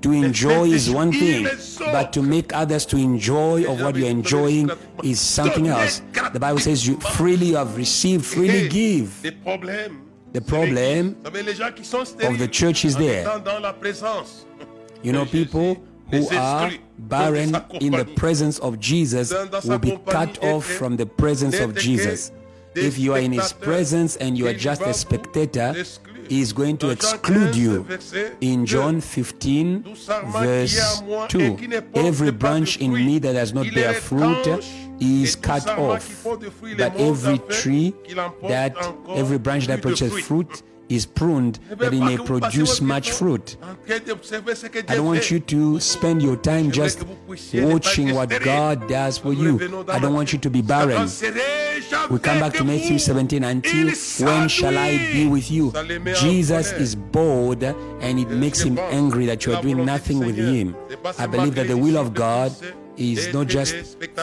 to 0.03 0.13
enjoy 0.13 0.65
is 0.65 0.91
one 0.91 1.13
thing, 1.13 1.49
but 1.79 2.13
to 2.13 2.23
make 2.23 2.53
others 2.53 2.85
to 2.87 2.97
enjoy 2.97 3.71
of 3.71 3.81
what 3.81 3.95
you're 3.97 4.09
enjoying 4.09 4.69
is 5.05 5.21
something 5.21 5.69
else. 5.69 6.03
The 6.33 6.41
Bible 6.41 6.59
says 6.59 6.87
you 6.87 6.97
freely 6.99 7.47
you 7.47 7.57
have 7.57 7.77
received, 7.77 8.27
freely 8.27 8.69
give. 8.69 9.25
The 10.33 10.41
problem 10.41 11.17
of 11.25 12.39
the 12.39 12.49
church 12.51 12.85
is 12.85 12.97
there. 12.97 13.25
You 15.03 15.13
know, 15.13 15.27
people 15.27 15.83
who 16.11 16.29
are 16.37 16.71
barren 16.99 17.57
in 17.81 17.93
the 17.93 18.05
presence 18.17 18.59
of 18.59 18.79
Jesus 18.79 19.33
will 19.65 19.79
be 19.79 19.99
cut 20.07 20.43
off 20.43 20.65
from 20.65 20.97
the 20.97 21.07
presence 21.07 21.59
of 21.59 21.77
Jesus. 21.77 22.33
If 22.75 22.99
you 22.99 23.13
are 23.13 23.19
in 23.19 23.33
his 23.33 23.53
presence 23.53 24.17
and 24.17 24.39
you 24.39 24.47
are 24.49 24.55
just 24.55 24.81
a 24.83 24.95
spectator, 24.95 25.75
he 26.29 26.41
is 26.41 26.53
going 26.55 26.79
to 26.79 26.91
exclude 26.91 27.55
you. 27.55 27.87
In 28.41 28.65
John 28.65 29.01
15, 29.03 29.95
verse 30.33 31.03
2, 31.29 31.83
every 31.95 32.31
branch 32.31 32.79
in 32.79 32.95
me 32.95 33.19
that 33.19 33.35
does 33.35 33.53
not 33.53 33.67
bear 33.75 33.93
fruit 33.93 34.65
is 35.03 35.37
cut 35.37 35.69
off, 35.69 36.23
That 36.77 36.95
every 36.97 37.39
tree 37.61 37.95
that, 38.43 38.77
every 39.09 39.39
branch 39.39 39.67
that 39.67 39.83
produces 39.83 40.25
fruit 40.25 40.63
is 40.89 41.07
pruned 41.07 41.59
that 41.71 41.95
it 41.95 42.01
may 42.01 42.19
produce 42.19 42.81
much 42.81 43.13
fruit. 43.13 43.57
I 43.89 44.95
don't 44.95 45.07
want 45.07 45.31
you 45.31 45.41
to 45.41 45.81
spend 45.81 46.23
your 46.23 46.37
time 46.37 46.71
just 46.71 47.05
watching 47.55 48.15
what 48.15 48.29
God 48.43 48.89
does 48.89 49.19
for 49.19 49.33
you. 49.33 49.57
I 49.89 49.99
don't 49.99 50.15
want 50.15 50.33
you 50.33 50.39
to 50.39 50.51
be 50.51 50.63
barren. 50.63 51.09
We 52.11 52.19
come 52.19 52.41
back 52.41 52.53
to 52.55 52.65
Matthew 52.65 52.99
17 52.99 53.45
until 53.45 53.93
when 54.27 54.49
shall 54.49 54.77
I 54.77 54.99
be 55.13 55.27
with 55.27 55.51
you? 55.51 55.73
Jesus 56.15 56.73
is 56.73 56.95
bored 56.95 57.63
and 57.63 58.19
it 58.19 58.29
makes 58.31 58.61
him 58.61 58.79
angry 58.79 59.27
that 59.27 59.47
you 59.47 59.55
are 59.55 59.63
doing 59.63 59.85
nothing 59.85 60.19
with 60.19 60.37
him. 60.37 60.77
I 61.19 61.27
believe 61.27 61.55
that 61.55 61.69
the 61.69 61.77
will 61.77 61.97
of 61.97 62.15
God 62.15 62.53
is 62.97 63.33
not 63.33 63.47
just 63.47 63.75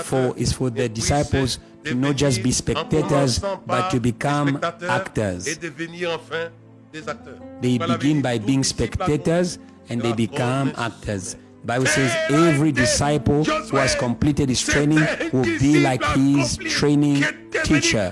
for 0.04 0.34
is 0.38 0.54
for 0.54 0.70
the 0.70 0.88
disciples 0.90 1.60
to 1.84 1.96
not 1.96 2.16
just 2.16 2.44
be 2.44 2.52
spectators 2.52 3.40
but 3.40 3.90
to 3.90 4.00
become 4.00 4.60
actors. 4.88 5.46
They 7.62 7.78
begin 7.78 8.22
by 8.22 8.38
being 8.40 8.64
spectators 8.64 9.60
and 9.90 10.02
they 10.02 10.14
become 10.14 10.74
actors. 10.78 11.36
The 11.62 11.68
Bible 11.68 11.86
says 11.88 12.16
every 12.32 12.72
disciple 12.72 13.44
who 13.44 13.78
has 13.78 13.96
completed 13.96 14.50
his 14.50 14.62
training 14.62 15.06
will 15.34 15.44
be 15.44 15.82
like 15.82 16.04
his 16.16 16.58
training 16.58 17.24
teacher. 17.64 18.12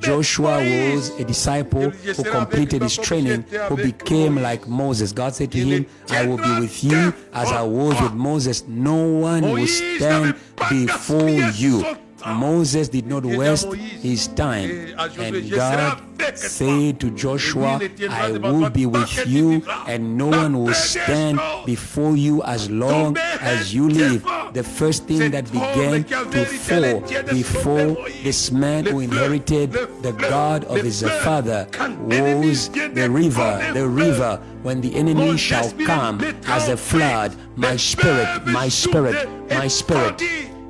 Joshua 0.00 0.58
was 0.58 1.10
a 1.18 1.24
disciple 1.24 1.90
who 1.90 2.24
completed 2.24 2.82
his 2.82 2.96
training, 2.96 3.42
who 3.68 3.76
became 3.76 4.36
like 4.40 4.66
Moses. 4.68 5.12
God 5.12 5.34
said 5.34 5.52
to 5.52 5.58
him, 5.58 5.86
I 6.10 6.26
will 6.26 6.36
be 6.38 6.60
with 6.60 6.82
you 6.84 7.12
as 7.32 7.50
I 7.52 7.62
was 7.62 8.00
with 8.00 8.12
Moses. 8.14 8.64
No 8.66 9.06
one 9.08 9.42
will 9.42 9.66
stand 9.66 10.34
before 10.68 11.28
you. 11.30 11.84
Moses 12.34 12.88
did 12.88 13.06
not 13.06 13.24
waste 13.24 13.72
his 13.74 14.28
time. 14.28 14.94
And 15.18 15.50
God 15.50 16.02
said 16.34 17.00
to 17.00 17.10
Joshua, 17.10 17.80
I 18.10 18.32
will 18.32 18.70
be 18.70 18.86
with 18.86 19.26
you, 19.26 19.62
and 19.86 20.16
no 20.16 20.26
one 20.28 20.58
will 20.58 20.74
stand 20.74 21.40
before 21.64 22.16
you 22.16 22.42
as 22.42 22.70
long 22.70 23.16
as 23.18 23.74
you 23.74 23.88
live. 23.88 24.24
The 24.52 24.62
first 24.62 25.04
thing 25.04 25.30
that 25.30 25.50
began 25.52 26.04
to 26.04 26.44
fall 26.44 27.00
before 27.30 28.08
this 28.22 28.50
man 28.50 28.86
who 28.86 29.00
inherited 29.00 29.72
the 30.02 30.12
God 30.12 30.64
of 30.64 30.82
his 30.82 31.02
father 31.22 31.68
was 32.00 32.68
the 32.70 33.08
river, 33.10 33.70
the 33.74 33.86
river. 33.86 34.42
When 34.62 34.80
the 34.80 34.96
enemy 34.96 35.36
shall 35.36 35.70
come 35.86 36.20
as 36.46 36.68
a 36.68 36.76
flood, 36.76 37.36
my 37.54 37.76
spirit, 37.76 38.46
my 38.46 38.68
spirit, 38.68 39.28
my 39.48 39.68
spirit 39.68 40.20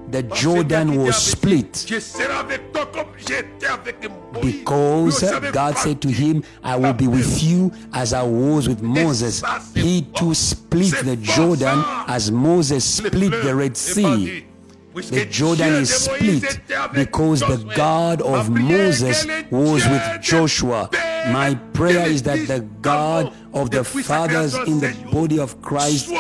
the 0.09 0.23
Jordan 0.23 0.97
was 0.97 1.17
split 1.17 1.85
because 4.41 5.21
God 5.53 5.77
said 5.79 6.01
to 6.03 6.09
him, 6.09 6.45
I 6.63 6.77
will 6.77 6.93
be 6.93 7.09
with 7.09 7.43
you 7.43 7.73
as 7.93 8.13
I 8.13 8.23
was 8.23 8.69
with 8.69 8.83
Moses. 8.83 9.43
He 9.75 10.03
too 10.03 10.35
split 10.35 10.95
the 11.05 11.17
Jordan 11.17 11.83
as 12.07 12.31
Moses 12.31 12.85
split 12.85 13.31
the 13.43 13.55
Red 13.55 13.77
Sea. 13.77 14.47
The 14.95 15.27
Jordan 15.27 15.75
is 15.75 15.95
split 15.95 16.61
because 16.95 17.41
the 17.41 17.71
God 17.77 18.23
of 18.23 18.49
Moses 18.49 19.27
was 19.51 19.87
with 19.87 20.23
Joshua. 20.23 20.89
My 21.31 21.55
prayer 21.75 22.07
is 22.09 22.23
that 22.23 22.47
the 22.49 22.61
God 22.81 23.33
of 23.53 23.71
the 23.71 23.85
fathers 23.85 24.55
in 24.55 24.81
the 24.81 24.97
body 25.13 25.39
of 25.39 25.61
Christ 25.61 26.11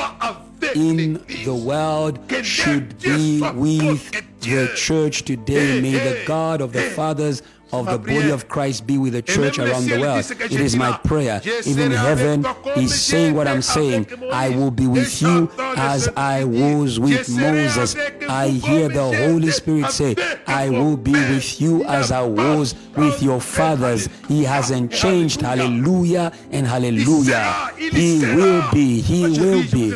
in 0.75 1.25
the 1.45 1.55
world 1.55 2.19
should 2.43 2.99
be 3.01 3.41
with 3.55 4.11
the 4.41 4.73
church 4.75 5.23
today. 5.25 5.81
May 5.81 5.93
the 5.93 6.25
God 6.27 6.61
of 6.61 6.73
the 6.73 6.83
fathers 6.83 7.43
of 7.81 7.87
the 7.87 7.99
body 7.99 8.31
of 8.31 8.49
Christ 8.49 8.87
be 8.87 8.99
with 8.99 9.12
the 9.12 9.23
church 9.23 9.59
around 9.59 9.87
the 9.87 9.99
world. 10.01 10.25
It 10.41 10.61
is 10.61 10.77
my 10.77 10.97
prayer. 10.99 11.41
Even 11.67 11.93
heaven 11.93 12.45
is 12.77 13.01
saying 13.01 13.35
what 13.35 13.49
I'm 13.49 13.62
saying. 13.62 14.07
I 14.33 14.51
will 14.51 14.71
be 14.71 14.87
with 14.87 15.21
you 15.23 15.51
as 15.77 16.09
I 16.17 16.45
was 16.45 16.99
with 17.01 17.29
Moses. 17.29 17.97
I 18.29 18.49
hear 18.49 18.89
the 18.89 19.17
Holy 19.29 19.51
Spirit 19.51 19.91
say, 19.91 20.17
I 20.47 20.71
will 20.71 20.97
be 20.97 21.12
with 21.12 21.61
you 21.61 21.85
as 21.85 22.11
I 22.12 22.23
was 22.23 22.75
with 22.97 23.23
your 23.23 23.41
fathers. 23.41 24.09
He 24.29 24.45
hasn't 24.45 24.93
changed. 24.93 25.41
Hallelujah 25.41 26.33
and 26.51 26.67
hallelujah. 26.67 27.71
He 27.77 28.21
will 28.35 28.65
be. 28.73 29.01
He 29.01 29.23
will 29.39 29.62
be. 29.71 29.91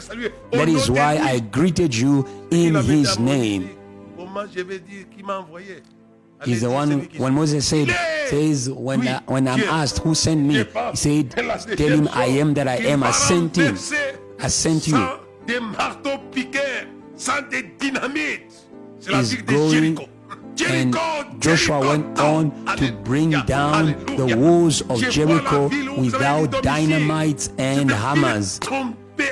That 0.53 0.69
is 0.69 0.91
why 0.91 1.19
I 1.19 1.41
greeted 1.41 1.95
you 1.95 2.27
in 2.51 2.75
his 2.75 3.19
name. 3.19 3.77
He's 6.45 6.63
the 6.63 6.71
one 6.71 7.03
when 7.19 7.35
Moses 7.35 7.67
said, 7.67 7.89
says 8.29 8.71
when 8.71 9.07
uh, 9.07 9.21
when 9.27 9.47
I'm 9.47 9.61
asked 9.61 9.99
who 9.99 10.15
sent 10.15 10.41
me, 10.41 10.55
he 10.55 10.97
said, 10.97 11.31
Tell 11.33 11.89
him 11.89 12.09
I 12.13 12.27
am 12.27 12.55
that 12.55 12.67
I 12.67 12.77
am. 12.77 13.03
I 13.03 13.11
sent 13.11 13.57
him. 13.57 13.77
I 14.39 14.49
sent 14.49 14.89
you. 14.89 14.97
He's 19.09 19.43
going 19.43 20.09
and 20.69 20.95
Joshua 21.41 21.81
went 21.81 22.19
on 22.19 22.67
to 22.77 22.93
bring 22.93 23.31
down 23.47 24.05
the 24.17 24.37
walls 24.37 24.83
of 24.83 25.01
Jericho 25.11 25.69
without 26.01 26.63
dynamites 26.63 27.51
and 27.59 27.91
hammers. 27.91 28.61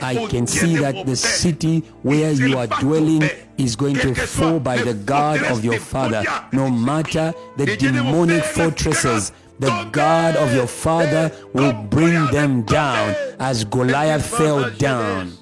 I 0.02 0.26
can 0.28 0.46
see 0.46 0.76
that 0.76 1.06
the 1.06 1.16
city 1.16 1.80
where 2.02 2.32
you 2.32 2.58
are 2.58 2.66
dwelling 2.66 3.28
is 3.58 3.76
going 3.76 3.96
to 3.96 4.14
fall 4.14 4.60
by 4.60 4.78
the 4.78 4.94
God 4.94 5.42
of 5.44 5.64
your 5.64 5.78
father. 5.78 6.22
No 6.52 6.70
matter 6.70 7.34
the 7.56 7.76
demonic 7.76 8.44
fortresses, 8.44 9.32
the 9.58 9.88
God 9.90 10.36
of 10.36 10.54
your 10.54 10.68
father 10.68 11.32
will 11.52 11.72
bring 11.72 12.26
them 12.26 12.62
down 12.62 13.14
as 13.40 13.64
Goliath 13.64 14.24
fell 14.24 14.70
down. 14.70 15.32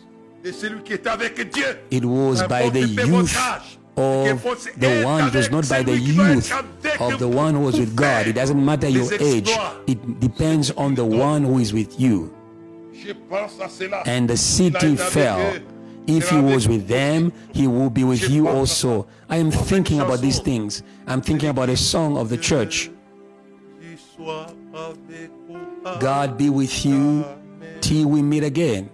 It 0.42 2.04
was 2.04 2.42
by 2.44 2.68
the 2.70 2.86
youth 2.86 3.36
of 3.98 4.40
the 4.78 5.02
one, 5.04 5.28
it 5.28 5.34
was 5.34 5.50
not 5.50 5.68
by 5.68 5.82
the 5.82 5.96
youth 5.98 6.52
of 7.00 7.18
the 7.18 7.28
one 7.28 7.54
who 7.54 7.60
was 7.60 7.78
with 7.78 7.96
God. 7.96 8.26
It 8.26 8.34
doesn't 8.34 8.62
matter 8.64 8.88
your 8.88 9.12
age, 9.20 9.50
it 9.86 10.20
depends 10.20 10.70
on 10.72 10.94
the 10.94 11.04
one 11.04 11.44
who 11.44 11.58
is 11.58 11.72
with 11.72 11.98
you. 12.00 12.32
And 14.06 14.28
the 14.28 14.36
city 14.36 14.96
fell. 14.96 15.58
If 16.06 16.30
he 16.30 16.40
was 16.40 16.68
with 16.68 16.86
them, 16.86 17.32
he 17.52 17.66
will 17.66 17.90
be 17.90 18.04
with 18.04 18.30
you 18.30 18.48
also. 18.48 19.06
I 19.28 19.38
am 19.38 19.50
thinking 19.50 20.00
about 20.00 20.20
these 20.20 20.38
things. 20.38 20.82
I'm 21.06 21.20
thinking 21.20 21.48
about 21.48 21.68
a 21.68 21.76
song 21.76 22.16
of 22.16 22.28
the 22.28 22.36
church. 22.36 22.90
God 26.00 26.38
be 26.38 26.48
with 26.48 26.84
you 26.84 27.24
till 27.80 28.08
we 28.08 28.22
meet 28.22 28.44
again. 28.44 28.90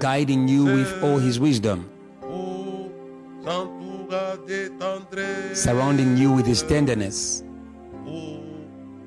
Guiding 0.00 0.48
you 0.48 0.64
with 0.64 1.04
all 1.04 1.18
his 1.18 1.38
wisdom. 1.38 1.88
Surrounding 5.54 6.16
you 6.16 6.32
with 6.32 6.46
his 6.46 6.62
tenderness. 6.62 7.44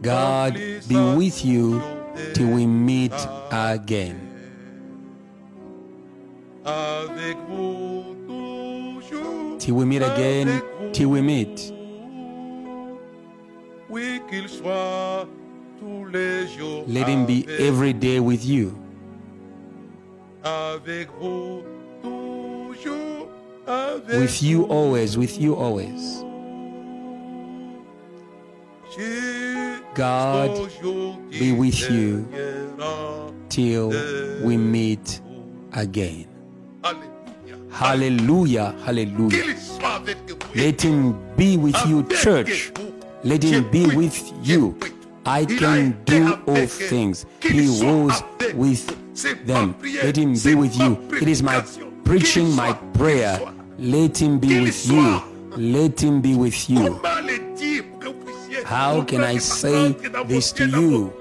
God 0.01 0.53
be 0.53 1.15
with 1.15 1.43
you 1.43 1.81
till 2.33 2.49
we 2.49 2.65
meet 2.65 3.13
again. 3.51 4.29
Till 9.59 9.75
we 9.75 9.85
meet 9.85 10.01
again, 10.01 10.61
till 10.93 11.09
we 11.09 11.21
meet. 11.21 11.71
Let 16.87 17.07
him 17.07 17.25
be 17.25 17.45
every 17.59 17.93
day 17.93 18.19
with 18.19 18.45
you. 18.45 18.77
With 24.07 24.43
you 24.43 24.63
always, 24.65 25.17
with 25.17 25.39
you 25.39 25.55
always. 25.55 26.23
God 29.95 30.69
be 31.29 31.51
with 31.51 31.89
you 31.89 32.25
till 33.49 33.89
we 34.43 34.57
meet 34.57 35.21
again. 35.73 36.27
Hallelujah, 37.71 38.75
hallelujah. 38.85 39.55
Let 40.55 40.81
him 40.81 41.35
be 41.35 41.57
with 41.57 41.75
you, 41.85 42.03
church. 42.03 42.71
Let 43.23 43.43
him 43.43 43.69
be 43.71 43.95
with 43.95 44.31
you. 44.43 44.77
I 45.25 45.45
can 45.45 45.97
do 46.05 46.33
all 46.45 46.67
things. 46.67 47.25
He 47.41 47.67
was 47.83 48.21
with 48.53 49.45
them. 49.45 49.75
Let 49.81 50.17
him 50.17 50.33
be 50.33 50.55
with 50.55 50.75
you. 50.77 50.97
It 51.21 51.27
is 51.27 51.41
my 51.41 51.63
preaching, 52.03 52.55
my 52.55 52.73
prayer. 52.93 53.39
Let 53.79 54.21
him 54.21 54.39
be 54.39 54.61
with 54.61 54.87
you. 54.87 55.21
Let 55.55 56.03
him 56.03 56.21
be 56.21 56.35
with 56.35 56.69
you. 56.69 56.99
How 58.65 59.03
can 59.03 59.21
I 59.23 59.37
say 59.37 59.91
this 60.25 60.51
to 60.53 60.67
you? 60.67 61.13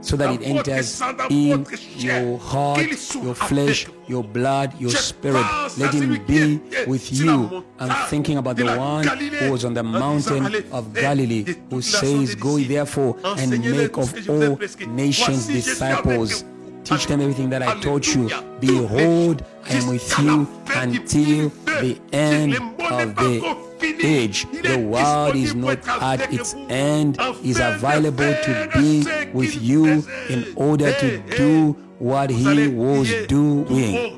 so 0.00 0.16
that 0.16 0.32
it 0.32 0.42
enters 0.42 1.00
in 1.28 1.66
your 1.96 2.38
heart, 2.38 2.80
your 3.14 3.34
flesh, 3.34 3.86
your 4.06 4.22
blood, 4.22 4.72
your 4.80 4.90
spirit. 4.90 5.44
Let 5.76 5.92
him 5.92 6.24
be 6.24 6.60
with 6.86 7.12
you. 7.12 7.64
I'm 7.78 8.08
thinking 8.08 8.38
about 8.38 8.56
the 8.56 8.76
one 8.76 9.06
who 9.06 9.50
was 9.52 9.64
on 9.64 9.74
the 9.74 9.82
mountain 9.82 10.64
of 10.72 10.94
Galilee, 10.94 11.44
who 11.70 11.82
says, 11.82 12.34
Go 12.36 12.58
therefore 12.58 13.18
and 13.24 13.50
make 13.60 13.96
of 13.98 14.14
all 14.30 14.56
nations 14.88 15.46
disciples. 15.46 16.44
Teach 16.84 17.06
them 17.06 17.20
everything 17.20 17.50
that 17.50 17.62
I 17.62 17.78
taught 17.80 18.14
you. 18.14 18.30
Behold, 18.60 19.44
I 19.64 19.74
am 19.74 19.88
with 19.88 20.18
you 20.18 20.48
until 20.68 21.50
the 21.66 21.98
end 22.12 22.54
of 22.54 23.16
the 23.16 23.67
age. 23.82 24.46
The 24.62 24.78
world 24.78 25.36
is 25.36 25.54
not 25.54 25.86
at 25.86 26.32
its 26.32 26.54
end, 26.68 27.18
is 27.42 27.58
available 27.60 28.34
to 28.44 28.68
be 28.74 29.04
with 29.32 29.60
you 29.62 30.04
in 30.28 30.52
order 30.56 30.92
to 30.92 31.18
do 31.36 31.72
what 31.98 32.30
he 32.30 32.68
was 32.68 33.12
doing. 33.26 34.14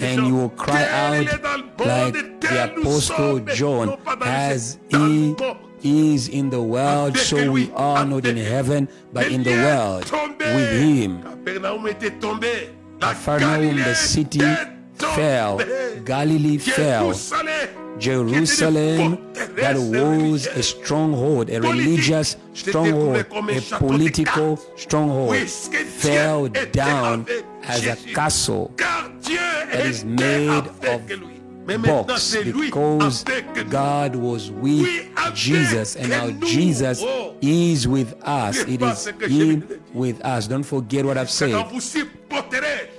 And 0.00 0.26
you 0.26 0.34
will 0.34 0.50
cry 0.50 0.84
out 0.84 1.26
like 1.78 2.40
the 2.40 2.74
Apostle 2.76 3.40
John, 3.40 3.98
as 4.20 4.78
he 4.90 5.34
is 5.82 6.28
in 6.28 6.50
the 6.50 6.60
world, 6.62 7.16
so 7.16 7.50
we 7.50 7.70
are 7.72 8.04
not 8.04 8.26
in 8.26 8.36
heaven, 8.36 8.88
but 9.12 9.32
in 9.32 9.42
the 9.42 9.52
world 9.52 10.04
with 10.38 10.70
him. 10.80 11.22
Capernaum, 13.00 13.76
the 13.76 13.94
city, 13.94 14.40
fell. 15.02 15.58
Galilee 16.04 16.58
fell. 16.58 17.12
Jerusalem 17.98 19.32
that 19.34 19.76
was 19.76 20.46
a 20.46 20.62
stronghold, 20.62 21.50
a 21.50 21.60
religious 21.60 22.36
stronghold, 22.54 23.16
a 23.18 23.60
political 23.78 24.56
stronghold, 24.76 25.36
fell 25.48 26.48
down 26.48 27.26
as 27.64 27.86
a 27.86 27.96
castle 28.14 28.72
that 28.76 29.68
is 29.84 30.04
made 30.04 30.48
of 30.48 30.80
box 31.82 32.34
because 32.36 33.24
God 33.70 34.16
was 34.16 34.50
with 34.50 35.08
Jesus 35.34 35.96
and 35.96 36.08
now 36.08 36.30
Jesus 36.46 37.02
is 37.40 37.86
with 37.86 38.20
us. 38.22 38.58
It 38.60 38.82
is 38.82 39.06
Him 39.06 39.68
with 39.92 40.20
us. 40.24 40.46
Don't 40.48 40.62
forget 40.64 41.04
what 41.04 41.16
I've 41.18 41.30
said. 41.30 41.54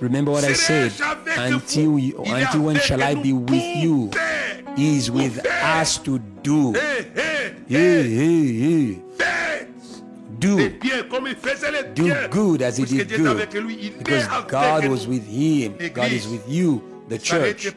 Remember 0.04 0.32
what 0.32 0.44
I 0.44 0.52
said. 0.52 0.92
Until, 1.38 1.98
you, 1.98 2.22
until 2.26 2.64
when 2.64 2.78
shall 2.80 3.02
I 3.02 3.16
be 3.16 3.32
with 3.32 3.64
you? 3.78 4.12
is 4.78 5.10
with 5.10 5.46
us 5.48 5.98
to 6.00 6.20
do. 6.20 6.74
Hey, 6.74 7.64
hey, 7.70 8.60
hey. 8.60 9.00
Do. 10.40 10.70
Do 11.94 12.28
good 12.28 12.62
as 12.62 12.76
he 12.76 12.86
did 12.86 13.08
good. 13.08 13.50
Because 13.98 14.28
God 14.48 14.88
was 14.88 15.08
with 15.08 15.26
him. 15.26 15.78
God 15.94 16.12
is 16.12 16.28
with 16.28 16.50
you 16.50 16.84
the 17.08 17.18
church. 17.18 17.74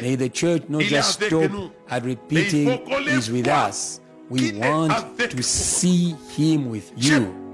May 0.00 0.14
the 0.14 0.30
church 0.30 0.62
not 0.70 0.82
just 0.84 1.22
stop 1.22 1.72
at 1.90 2.02
repeating 2.02 2.86
He's 3.04 3.30
with 3.30 3.48
us. 3.48 4.00
We 4.30 4.52
want 4.52 5.18
to 5.18 5.42
see 5.42 6.16
Him 6.30 6.70
with 6.70 6.92
you. 6.96 7.52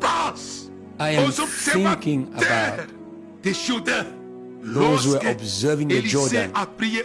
I 0.98 1.10
am 1.10 1.32
thinking 1.32 2.32
about 2.34 3.01
those 4.64 5.04
who 5.04 5.10
were 5.12 5.18
observing 5.28 5.88
the 5.88 6.02
Jordan 6.02 6.52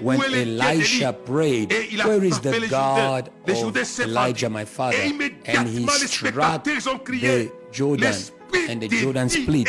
when 0.01 0.19
Elisha 0.61 1.13
prayed, 1.13 1.71
Where 2.05 2.23
is 2.23 2.39
the 2.39 2.67
God 2.69 3.31
of 3.47 3.99
Elijah, 3.99 4.49
my 4.49 4.65
father? 4.65 4.97
And 5.45 5.67
he 5.67 5.87
struck 5.87 6.63
the 6.63 7.51
Jordan 7.71 8.13
and 8.53 8.81
the 8.81 8.87
Jordan 8.87 9.29
split, 9.29 9.67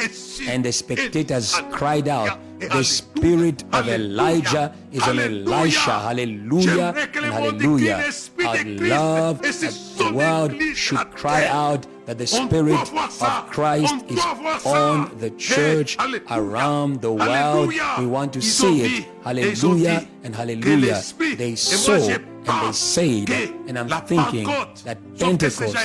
and 0.49 0.65
the 0.65 0.73
spectators 0.73 1.55
cried 1.71 2.09
out, 2.09 2.39
The 2.61 2.83
spirit 2.83 3.65
of 3.73 3.89
Elijah 3.89 4.75
is 4.93 5.03
on 5.03 5.19
Elisha. 5.19 5.99
Hallelujah 6.01 6.95
and 7.15 7.33
hallelujah. 7.33 8.11
I'd 8.41 8.67
love 8.81 9.43
the 9.43 10.13
world 10.13 10.61
should 10.75 11.11
cry 11.13 11.47
out 11.47 11.87
that 12.07 12.19
the 12.19 12.27
spirit 12.27 12.81
of 12.95 13.51
Christ 13.51 13.95
is 14.09 14.25
on 14.65 15.17
the 15.19 15.31
church 15.31 15.97
around 16.31 17.01
the 17.01 17.13
world. 17.13 17.73
We 17.99 18.07
want 18.07 18.33
to 18.33 18.43
see 18.43 18.83
it. 18.83 19.07
Hallelujah 19.23 20.09
and 20.25 20.35
hallelujah. 20.35 21.03
They 21.37 21.55
saw 21.55 21.93
and 22.49 22.67
they 22.67 22.73
said, 22.73 23.29
and 23.69 23.79
I'm 23.79 23.89
thinking 24.07 24.47
that 24.85 24.99
Pentecost 25.19 25.77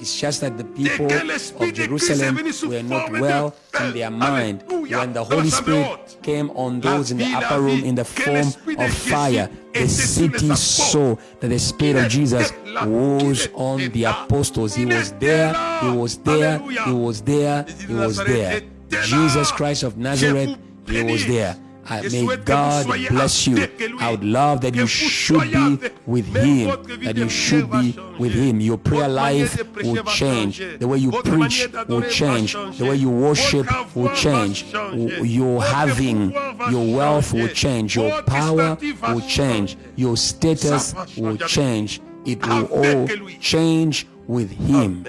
it's 0.00 0.18
just 0.18 0.40
that 0.40 0.58
the 0.58 0.64
people 0.64 1.06
of 1.06 1.74
Jerusalem 1.74 2.36
were 2.68 2.82
not 2.82 3.10
well 3.12 3.54
in 3.80 3.92
their 3.92 4.10
mind 4.10 4.64
when 4.68 5.12
the 5.12 5.24
Holy 5.24 5.50
Spirit 5.50 6.16
came 6.22 6.50
on 6.50 6.80
those 6.80 7.10
in 7.10 7.18
the 7.18 7.32
upper 7.34 7.60
room 7.60 7.84
in 7.84 7.94
the 7.94 8.04
form 8.04 8.48
of 8.78 8.92
fire. 8.92 9.48
The 9.72 9.88
city 9.88 10.54
saw 10.54 11.16
that 11.40 11.48
the 11.48 11.58
Spirit 11.58 12.04
of 12.04 12.10
Jesus 12.10 12.52
was 12.84 13.48
on 13.54 13.88
the 13.90 14.04
apostles. 14.04 14.74
He 14.74 14.84
was 14.86 15.12
there, 15.12 15.54
he 15.80 15.88
was 15.90 16.18
there, 16.18 16.58
he 16.58 16.92
was 16.92 17.22
there, 17.22 17.64
he 17.86 17.94
was 17.94 18.16
there. 18.18 18.62
Jesus 19.04 19.50
Christ 19.52 19.82
of 19.84 19.96
Nazareth, 19.96 20.58
he 20.86 21.02
was 21.02 21.26
there. 21.26 21.56
I, 21.88 22.02
may 22.02 22.36
God 22.36 22.86
bless 23.08 23.46
you. 23.46 23.68
I 23.98 24.10
would 24.12 24.24
love 24.24 24.60
that 24.60 24.74
you 24.74 24.86
should 24.86 25.50
be 25.52 25.90
with 26.06 26.26
Him, 26.34 26.82
that 27.02 27.16
you 27.16 27.28
should 27.28 27.70
be 27.70 27.96
with 28.18 28.32
Him. 28.32 28.60
Your 28.60 28.78
prayer 28.78 29.08
life 29.08 29.58
will 29.82 30.02
change. 30.04 30.58
The 30.78 30.86
way 30.86 30.98
you 30.98 31.10
preach 31.10 31.68
will 31.88 32.02
change. 32.02 32.52
The 32.52 32.84
way 32.84 32.96
you 32.96 33.10
worship 33.10 33.66
will 33.96 34.14
change. 34.14 34.72
Your 34.72 35.62
having, 35.62 36.30
your 36.70 36.96
wealth 36.96 37.32
will 37.32 37.48
change. 37.48 37.96
Your 37.96 38.22
power 38.22 38.78
will 39.08 39.20
change. 39.20 39.76
Your 39.96 40.16
status 40.16 40.94
will 41.16 41.36
change. 41.36 42.00
It 42.24 42.46
will 42.46 42.66
all 42.66 43.08
change 43.40 44.06
with 44.26 44.50
Him. 44.50 45.04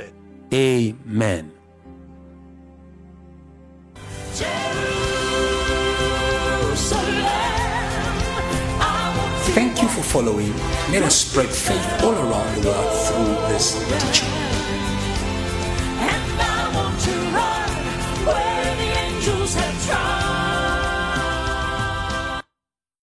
Amen. 0.52 1.52
Thank 9.54 9.84
you 9.84 9.88
for 9.88 10.02
following. 10.02 10.52
Let 10.90 11.04
us 11.04 11.16
spread 11.16 11.48
faith 11.48 12.04
all 12.04 12.16
around 12.16 12.60
the 12.60 12.70
world 12.70 13.06
through 13.06 13.54
this 13.54 13.78
teaching. 14.02 14.43